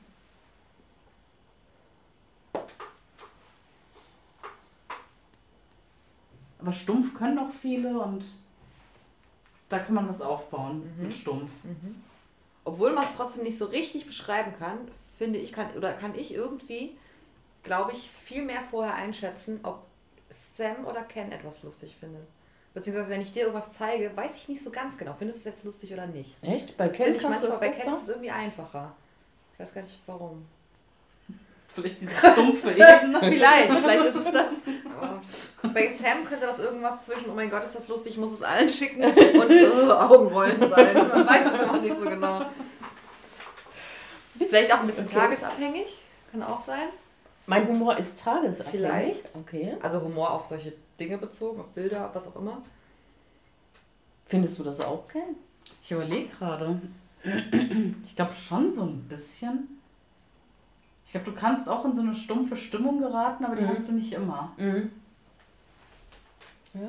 Aber 6.60 6.72
stumpf 6.72 7.14
können 7.14 7.36
doch 7.38 7.52
viele 7.52 7.98
und 8.00 8.24
da 9.70 9.80
kann 9.80 9.96
man 9.96 10.08
was 10.08 10.22
aufbauen 10.22 10.84
Mhm. 10.98 11.04
mit 11.04 11.14
stumpf. 11.14 11.52
Obwohl 12.66 12.92
man 12.94 13.06
es 13.06 13.16
trotzdem 13.16 13.44
nicht 13.44 13.58
so 13.58 13.66
richtig 13.66 14.06
beschreiben 14.06 14.54
kann, 14.58 14.80
finde 15.18 15.40
ich, 15.40 15.52
kann, 15.52 15.76
oder 15.76 15.94
kann 15.94 16.16
ich 16.16 16.34
irgendwie, 16.34 16.98
glaube 17.64 17.92
ich, 17.92 18.10
viel 18.10 18.44
mehr 18.44 18.62
vorher 18.72 18.96
einschätzen, 18.96 19.60
ob 19.64 19.84
Sam 20.56 20.86
oder 20.86 21.04
Ken 21.04 21.32
etwas 21.32 21.64
lustig 21.64 21.96
findet. 22.00 22.26
Beziehungsweise, 22.74 23.10
wenn 23.10 23.22
ich 23.22 23.32
dir 23.32 23.42
irgendwas 23.44 23.72
zeige, 23.72 24.16
weiß 24.16 24.36
ich 24.36 24.48
nicht 24.50 24.64
so 24.64 24.72
ganz 24.72 24.98
genau, 24.98 25.14
findest 25.18 25.46
du 25.46 25.50
es 25.50 25.56
jetzt 25.56 25.64
lustig 25.64 25.94
oder 25.94 26.08
nicht. 26.08 26.36
Echt? 26.42 26.76
Bei 26.76 26.88
Das 26.88 26.98
Ken 26.98 27.16
ich 27.16 27.22
kannst 27.22 27.44
du 27.44 27.50
manchmal, 27.50 27.70
das 27.70 27.78
bei 27.78 27.84
Ken 27.84 27.94
ist 27.94 28.04
es 28.04 28.10
irgendwie 28.10 28.32
einfacher. 28.32 28.96
Ich 29.54 29.60
weiß 29.60 29.74
gar 29.74 29.82
nicht 29.82 30.00
warum. 30.08 30.46
Vielleicht 31.74 32.02
diese 32.02 32.16
stumpfe 32.16 32.72
Ebene. 32.72 33.20
Vielleicht, 33.22 33.72
vielleicht 33.80 34.06
ist 34.06 34.16
es 34.16 34.32
das. 34.32 34.52
Aber 34.96 35.22
bei 35.74 35.92
Sam 35.92 36.26
könnte 36.26 36.46
das 36.46 36.60
irgendwas 36.60 37.02
zwischen, 37.02 37.30
oh 37.32 37.34
mein 37.34 37.50
Gott, 37.50 37.64
ist 37.64 37.74
das 37.74 37.88
lustig, 37.88 38.14
ich 38.14 38.18
muss 38.20 38.32
es 38.32 38.44
allen 38.44 38.70
schicken 38.70 39.04
und 39.04 39.50
äh, 39.50 39.66
Augenrollen 39.92 40.60
sein. 40.70 40.94
Man 41.08 41.28
weiß 41.28 41.54
es 41.54 41.62
immer 41.64 41.80
nicht 41.80 41.96
so 42.00 42.08
genau. 42.08 42.46
Vielleicht 44.38 44.74
auch 44.74 44.82
ein 44.82 44.86
bisschen 44.88 45.06
Okay. 45.06 45.16
tagesabhängig, 45.16 46.00
kann 46.32 46.44
auch 46.44 46.60
sein. 46.60 46.90
Mein 47.48 47.68
Humor 47.68 47.98
ist 47.98 48.20
tagesabhängig. 48.20 48.72
Vielleicht. 48.72 49.36
Okay. 49.36 49.76
Also 49.82 50.02
Humor 50.02 50.32
auf 50.32 50.46
solche 50.46 50.74
Dinge 51.00 51.18
bezogen, 51.18 51.60
auf 51.62 51.68
Bilder, 51.70 52.06
auf 52.08 52.16
was 52.16 52.28
auch 52.28 52.36
immer. 52.36 52.62
Findest 54.28 54.60
du 54.60 54.64
das 54.64 54.80
auch, 54.80 55.08
Ken? 55.08 55.36
Ich 55.82 55.92
überlege 55.92 56.28
gerade. 56.38 56.80
Ich 58.04 58.16
glaube 58.16 58.34
schon 58.34 58.72
so 58.72 58.84
ein 58.84 59.08
bisschen. 59.10 59.80
Ich 61.06 61.12
glaube, 61.12 61.30
du 61.32 61.36
kannst 61.38 61.68
auch 61.70 61.86
in 61.86 61.94
so 61.94 62.02
eine 62.02 62.16
stumpfe 62.16 62.56
Stimmung 62.56 63.00
geraten, 63.00 63.46
aber 63.46 63.56
die 63.56 63.64
Mhm. 63.64 63.70
hast 63.70 63.88
du 63.88 63.92
nicht 63.92 64.14
immer. 64.14 64.52
Mhm. 64.58 64.92
Ja. 66.74 66.80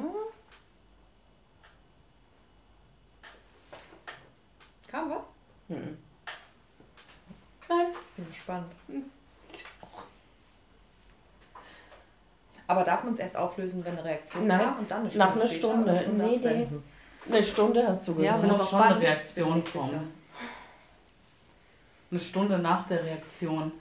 Kam 4.90 5.10
was? 5.10 5.18
Mhm. 5.68 5.98
Nein. 7.68 7.86
Bin 8.16 8.28
gespannt. 8.28 8.72
Aber 12.66 12.82
darf 12.84 13.04
man 13.04 13.12
es 13.12 13.18
erst 13.20 13.36
auflösen, 13.36 13.84
wenn 13.84 13.92
eine 13.92 14.04
Reaktion 14.04 14.46
Nein, 14.46 14.60
kam 14.60 14.78
und 14.78 14.90
dann 14.90 15.00
eine 15.00 15.10
Stunde 15.10 15.26
nach 15.26 15.34
einer 15.36 15.48
Stunde. 15.48 15.90
oder 15.92 16.00
Stunde 16.02 16.24
Nee, 16.24 16.36
nee. 16.38 16.68
Eine 17.34 17.42
Stunde 17.42 17.86
hast 17.88 18.08
du 18.08 18.12
Ja, 18.20 18.34
Es 18.36 18.42
gesagt. 18.42 18.44
aber 18.44 18.52
muss 18.52 18.60
noch 18.62 18.70
schon 18.70 18.80
eine. 18.80 19.00
Reaktion 19.00 19.64
kommen. 19.64 20.14
Eine 22.10 22.20
Stunde 22.20 22.58
nach 22.58 22.86
der 22.86 23.04
Reaktion. 23.04 23.72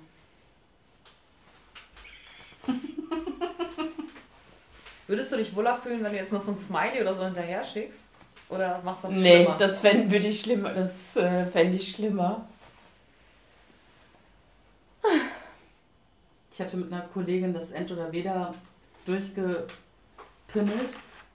Würdest 5.07 5.31
du 5.31 5.37
dich 5.37 5.55
wohler 5.55 5.77
fühlen, 5.77 6.03
wenn 6.03 6.11
du 6.11 6.17
jetzt 6.17 6.31
noch 6.31 6.41
so 6.41 6.51
ein 6.51 6.59
Smiley 6.59 7.01
oder 7.01 7.13
so 7.13 7.23
hinterher 7.23 7.63
schickst? 7.63 8.03
Oder 8.49 8.81
machst 8.83 9.03
du 9.03 9.07
das 9.09 9.17
nee, 9.17 9.43
schlimmer? 9.43 9.57
das 9.57 9.79
fände 9.79 10.11
würde 10.11 10.27
ich 10.27 10.41
schlimmer. 10.41 10.73
Das 10.73 11.15
äh, 11.15 11.45
fände 11.47 11.77
ich 11.77 11.91
schlimmer. 11.91 12.47
Ich 16.51 16.61
hatte 16.61 16.77
mit 16.77 16.93
einer 16.93 17.01
Kollegin 17.13 17.53
das 17.53 17.71
End 17.71 17.91
oder 17.91 18.11
Weder 18.11 18.53
durchgepimmelt 19.05 19.67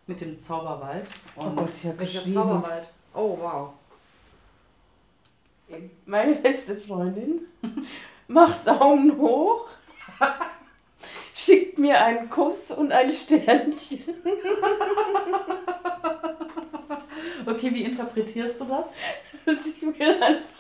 mit 0.07 0.21
dem 0.21 0.39
Zauberwald. 0.39 1.11
Oh 1.37 1.43
Und 1.43 1.57
Gott, 1.57 1.71
ich 1.75 1.87
habe 1.87 1.97
geschrieben. 1.97 2.35
Zauberwald? 2.35 2.89
Oh, 3.15 3.37
wow. 3.41 3.73
Meine 6.07 6.37
beste 6.37 6.77
Freundin 6.77 7.41
macht 8.29 8.67
Daumen 8.67 9.19
hoch, 9.19 9.69
schickt 11.39 11.79
mir 11.79 12.03
einen 12.03 12.29
Kuss 12.29 12.73
und 12.73 12.91
ein 12.91 13.09
Sternchen. 13.11 14.03
okay, 17.47 17.73
wie 17.73 17.85
interpretierst 17.85 18.61
du 18.61 18.65
das? 18.65 18.95
Sie 19.47 19.87
will 19.99 20.23
einfach. 20.23 20.59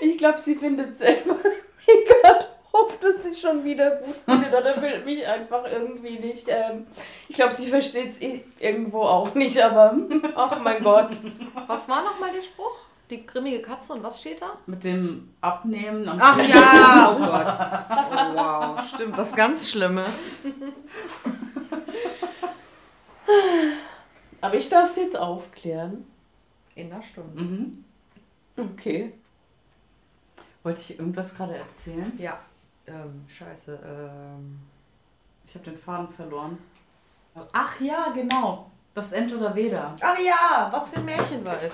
Ich 0.00 0.18
glaube, 0.18 0.40
sie 0.40 0.54
findet 0.56 0.96
selber 0.96 1.36
mega 1.86 2.46
doof, 2.72 2.98
dass 3.00 3.22
sie 3.24 3.34
schon 3.34 3.62
wieder 3.64 3.96
gut 3.96 4.16
findet 4.24 4.54
oder 4.54 4.82
will 4.82 5.04
mich 5.04 5.26
einfach 5.26 5.70
irgendwie 5.70 6.18
nicht. 6.18 6.46
Ähm, 6.48 6.86
ich 7.28 7.36
glaube, 7.36 7.54
sie 7.54 7.68
versteht 7.68 8.12
es 8.12 8.20
irgendwo 8.58 9.02
auch 9.02 9.34
nicht, 9.34 9.60
aber 9.60 9.96
ach 10.34 10.60
mein 10.60 10.82
Gott. 10.82 11.10
Was 11.66 11.88
war 11.88 12.02
nochmal 12.04 12.32
der 12.32 12.42
Spruch? 12.42 12.76
Die 13.10 13.24
grimmige 13.24 13.62
Katze 13.62 13.92
und 13.92 14.02
was 14.02 14.20
steht 14.20 14.42
da? 14.42 14.58
Mit 14.66 14.82
dem 14.82 15.28
Abnehmen 15.40 16.08
am 16.08 16.18
Ach 16.20 16.38
ja, 16.38 17.14
oh 17.14 17.18
Gott. 17.18 17.46
Oh, 18.18 18.34
wow, 18.34 18.80
stimmt, 18.94 19.16
das 19.18 19.34
ganz 19.34 19.68
Schlimme. 19.68 20.04
Aber 24.40 24.54
ich 24.54 24.68
darf 24.68 24.88
es 24.90 24.96
jetzt 24.96 25.16
aufklären. 25.16 26.06
In 26.74 26.92
einer 26.92 27.02
Stunde. 27.02 27.40
Mhm. 27.42 27.84
Okay. 28.56 29.12
Wollte 30.62 30.80
ich 30.80 30.98
irgendwas 30.98 31.34
gerade 31.34 31.56
erzählen? 31.56 32.12
Ja. 32.18 32.38
Ähm, 32.86 33.24
scheiße. 33.28 33.78
Ähm, 33.84 34.60
Ich 35.46 35.54
habe 35.54 35.64
den 35.64 35.76
Faden 35.78 36.08
verloren. 36.08 36.58
Ach 37.52 37.80
ja, 37.80 38.10
genau. 38.12 38.70
Das 38.94 39.12
Ent 39.12 39.32
oder 39.32 39.54
Weder. 39.54 39.94
Ach 40.00 40.18
ja, 40.18 40.68
was 40.72 40.88
für 40.90 40.96
ein 40.96 41.04
Märchenwald. 41.04 41.72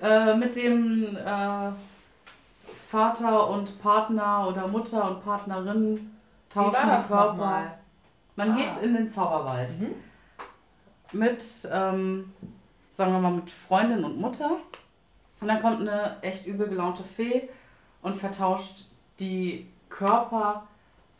Äh, 0.00 0.34
mit 0.36 0.54
dem 0.56 1.16
äh, 1.16 1.70
Vater 2.88 3.48
und 3.50 3.80
Partner 3.82 4.46
oder 4.48 4.66
Mutter 4.68 5.10
und 5.10 5.24
Partnerin 5.24 5.96
Wie 5.96 6.54
tauschen 6.54 6.72
war 6.74 6.86
das 6.86 7.06
die 7.06 7.12
Körper. 7.12 7.74
Man 8.36 8.50
Ah. 8.52 8.56
geht 8.56 8.82
in 8.82 8.94
den 8.94 9.08
Zauberwald 9.10 9.78
Mhm. 9.80 9.94
mit, 11.12 11.44
ähm, 11.72 12.32
sagen 12.92 13.12
wir 13.12 13.18
mal, 13.20 13.32
mit 13.32 13.50
Freundin 13.50 14.04
und 14.04 14.20
Mutter. 14.20 14.50
Und 15.40 15.48
dann 15.48 15.60
kommt 15.60 15.80
eine 15.80 16.16
echt 16.22 16.46
übel 16.46 16.68
gelaunte 16.68 17.02
Fee 17.04 17.48
und 18.02 18.16
vertauscht 18.16 18.86
die 19.20 19.66
Körper 19.88 20.64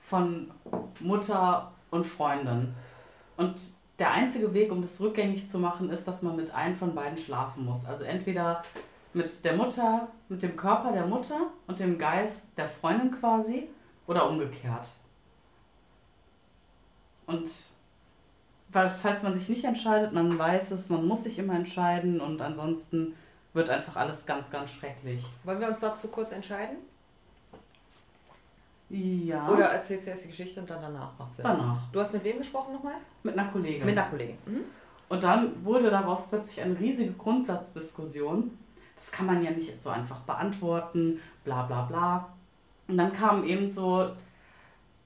von 0.01 0.51
Mutter 1.01 1.73
und 1.91 2.05
Freundin. 2.05 2.75
Und 3.37 3.55
der 3.99 4.11
einzige 4.11 4.53
Weg, 4.53 4.71
um 4.71 4.83
das 4.83 5.01
rückgängig 5.01 5.49
zu 5.49 5.59
machen, 5.59 5.91
ist, 5.91 6.07
dass 6.07 6.23
man 6.23 6.37
mit 6.37 6.51
einem 6.55 6.77
von 6.77 6.95
beiden 6.95 7.17
schlafen 7.17 7.65
muss. 7.65 7.87
Also 7.87 8.05
entweder 8.05 8.63
mit 9.15 9.45
der 9.45 9.57
Mutter, 9.57 10.09
mit 10.29 10.43
dem 10.43 10.57
Körper 10.57 10.93
der 10.93 11.07
Mutter 11.07 11.47
und 11.67 11.79
dem 11.79 11.99
Geist 11.99 12.47
der 12.57 12.69
Freundin 12.69 13.11
quasi 13.11 13.69
oder 14.07 14.29
umgekehrt. 14.29 14.89
Und 17.27 17.51
weil, 18.69 18.91
falls 18.91 19.23
man 19.23 19.35
sich 19.35 19.49
nicht 19.49 19.65
entscheidet, 19.65 20.13
man 20.13 20.39
weiß 20.39 20.71
es, 20.73 20.91
man 20.91 21.07
muss 21.07 21.25
sich 21.25 21.39
immer 21.39 21.55
entscheiden 21.55 22.21
und 22.21 22.43
ansonsten 22.43 23.15
wird 23.55 23.71
einfach 23.71 23.97
alles 23.97 24.27
ganz, 24.27 24.51
ganz 24.51 24.71
schrecklich. 24.71 25.25
Wollen 25.45 25.61
wir 25.61 25.69
uns 25.69 25.81
dazu 25.81 26.09
kurz 26.09 26.33
entscheiden? 26.33 26.77
Ja. 28.89 29.49
Oder 29.49 29.65
erzählst 29.67 30.07
du 30.07 30.11
erst 30.11 30.25
die 30.25 30.29
Geschichte 30.29 30.61
und 30.61 30.71
dann 30.71 30.81
danach 30.81 31.19
macht 31.19 31.35
Sinn? 31.35 31.45
danach. 31.45 31.91
Du 31.93 32.01
hast 32.01 32.13
mit 32.13 32.23
wem 32.23 32.39
gesprochen 32.39 32.75
nochmal? 32.75 32.95
Mit 33.23 33.37
einer 33.37 33.51
Kollegin. 33.51 33.85
Mit 33.85 33.99
einer 33.99 34.09
Kollegin. 34.09 34.37
Mhm. 34.47 34.65
Und 35.09 35.23
dann 35.23 35.65
wurde 35.65 35.91
daraus 35.91 36.29
plötzlich 36.29 36.63
eine 36.63 36.79
riesige 36.79 37.13
Grundsatzdiskussion. 37.13 38.57
Das 38.97 39.11
kann 39.11 39.27
man 39.27 39.43
ja 39.43 39.51
nicht 39.51 39.81
so 39.81 39.89
einfach 39.91 40.21
beantworten, 40.21 41.21
bla 41.45 41.63
bla 41.63 41.83
bla. 41.83 42.29
Und 42.89 42.97
dann 42.97 43.13
kam 43.13 43.45
eben 43.45 43.69
so 43.69 44.11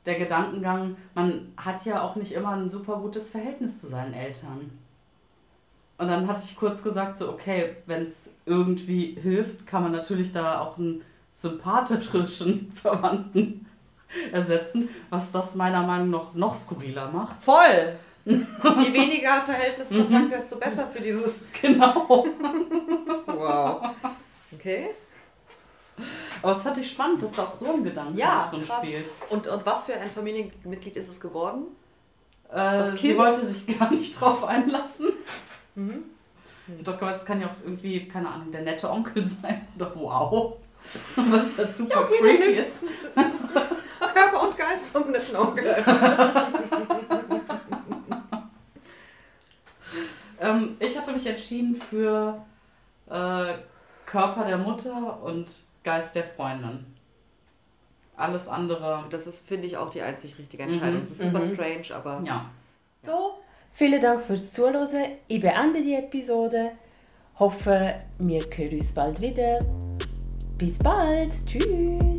der 0.07 0.19
Gedankengang, 0.19 0.97
man 1.15 1.53
hat 1.57 1.85
ja 1.85 2.03
auch 2.03 2.17
nicht 2.17 2.33
immer 2.33 2.51
ein 2.51 2.69
super 2.69 2.97
gutes 2.97 3.31
Verhältnis 3.31 3.79
zu 3.79 3.87
seinen 3.87 4.15
Eltern. 4.15 4.71
Und 5.99 6.09
dann 6.09 6.27
hatte 6.29 6.45
ich 6.45 6.57
kurz 6.57 6.83
gesagt, 6.83 7.19
so, 7.19 7.29
okay, 7.29 7.77
wenn 7.85 8.07
es 8.07 8.33
irgendwie 8.47 9.19
hilft, 9.21 9.67
kann 9.67 9.83
man 9.83 9.93
natürlich 9.93 10.33
da 10.33 10.61
auch 10.61 10.79
einen 10.79 11.03
sympathischen 11.35 12.73
Verwandten 12.75 13.67
ersetzen, 14.33 14.89
was 15.11 15.31
das 15.33 15.55
meiner 15.55 15.83
Meinung 15.83 16.11
nach 16.11 16.35
noch 16.35 16.55
skurriler 16.55 17.11
macht. 17.11 17.43
Voll! 17.45 17.97
Je 18.25 18.93
weniger 18.93 19.41
Verhältniskontakt, 19.43 20.31
desto 20.33 20.57
besser 20.57 20.89
für 20.89 21.01
dieses. 21.03 21.43
Genau. 21.61 22.27
Wow. 23.27 23.91
Okay. 24.53 24.91
Aber 26.43 26.53
es 26.53 26.63
fand 26.63 26.79
ich 26.79 26.91
spannend, 26.91 27.23
dass 27.23 27.33
da 27.33 27.45
auch 27.45 27.53
so 27.53 27.73
ein 27.73 27.85
Gedanke 27.85 28.19
Ja, 28.19 28.49
drin 28.51 28.63
krass. 28.65 28.85
spielt. 28.85 29.07
Und, 29.31 29.47
und 29.47 29.67
was 29.67 29.85
für 29.87 29.95
ein 29.95 30.11
Familienmitglied 30.11 30.97
ist 30.97 31.09
es 31.09 31.21
geworden? 31.21 31.65
Äh, 32.51 32.57
Das 32.57 32.93
sie 32.93 32.97
Kind? 32.99 33.19
wollte 33.19 33.45
sich 33.47 33.79
gar 33.79 33.91
nicht 33.91 34.19
drauf 34.21 34.45
einlassen. 34.45 35.09
Mhm. 35.75 36.05
Ich 36.79 36.85
dachte, 36.85 37.05
es 37.07 37.25
kann 37.25 37.41
ja 37.41 37.49
auch 37.49 37.65
irgendwie, 37.65 38.07
keine 38.07 38.29
Ahnung, 38.29 38.53
der 38.53 38.63
nette 38.63 38.89
Onkel 38.91 39.25
sein. 39.43 39.67
Oder 39.77 39.93
wow. 39.97 40.55
Was 41.17 41.59
halt 41.59 41.77
super 41.77 42.03
okay, 42.05 42.19
creepy 42.21 42.53
ist. 42.61 42.79
Geist 44.71 44.87
vom 44.93 45.11
netten 45.11 45.37
Onkel. 45.37 45.85
Ähm, 50.41 50.77
ich 50.79 50.97
hatte 50.97 51.13
mich 51.13 51.27
entschieden 51.27 51.77
für 51.77 52.41
äh, 53.09 53.55
Körper 54.07 54.45
der 54.47 54.59
Mutter 54.59 55.23
und 55.23 55.51
Geist 55.85 56.15
der 56.15 56.25
Freundin. 56.25 56.87
Alles 58.17 58.49
andere, 58.49 59.05
Das 59.11 59.27
ist, 59.27 59.47
finde 59.49 59.67
ich, 59.67 59.77
auch 59.77 59.91
die 59.91 60.03
einzig 60.03 60.39
richtige 60.39 60.63
Entscheidung. 60.63 60.97
Mhm. 60.97 61.03
Es 61.03 61.11
ist 61.11 61.21
super 61.23 61.41
Mhm. 61.41 61.55
strange, 61.55 61.95
aber. 61.95 62.23
ja. 62.27 62.51
So, 63.03 63.39
vielen 63.73 64.01
Dank 64.01 64.25
fürs 64.25 64.53
Zuhören. 64.53 64.89
Ich 65.27 65.41
beende 65.41 65.83
die 65.83 65.95
Episode. 65.95 66.73
Hoffe, 67.39 67.95
wir 68.19 68.41
hören 68.55 68.73
uns 68.79 68.93
bald 68.93 69.21
wieder. 69.23 69.59
Bis 70.59 70.79
bald. 70.79 71.31
Tschüss. 71.47 72.10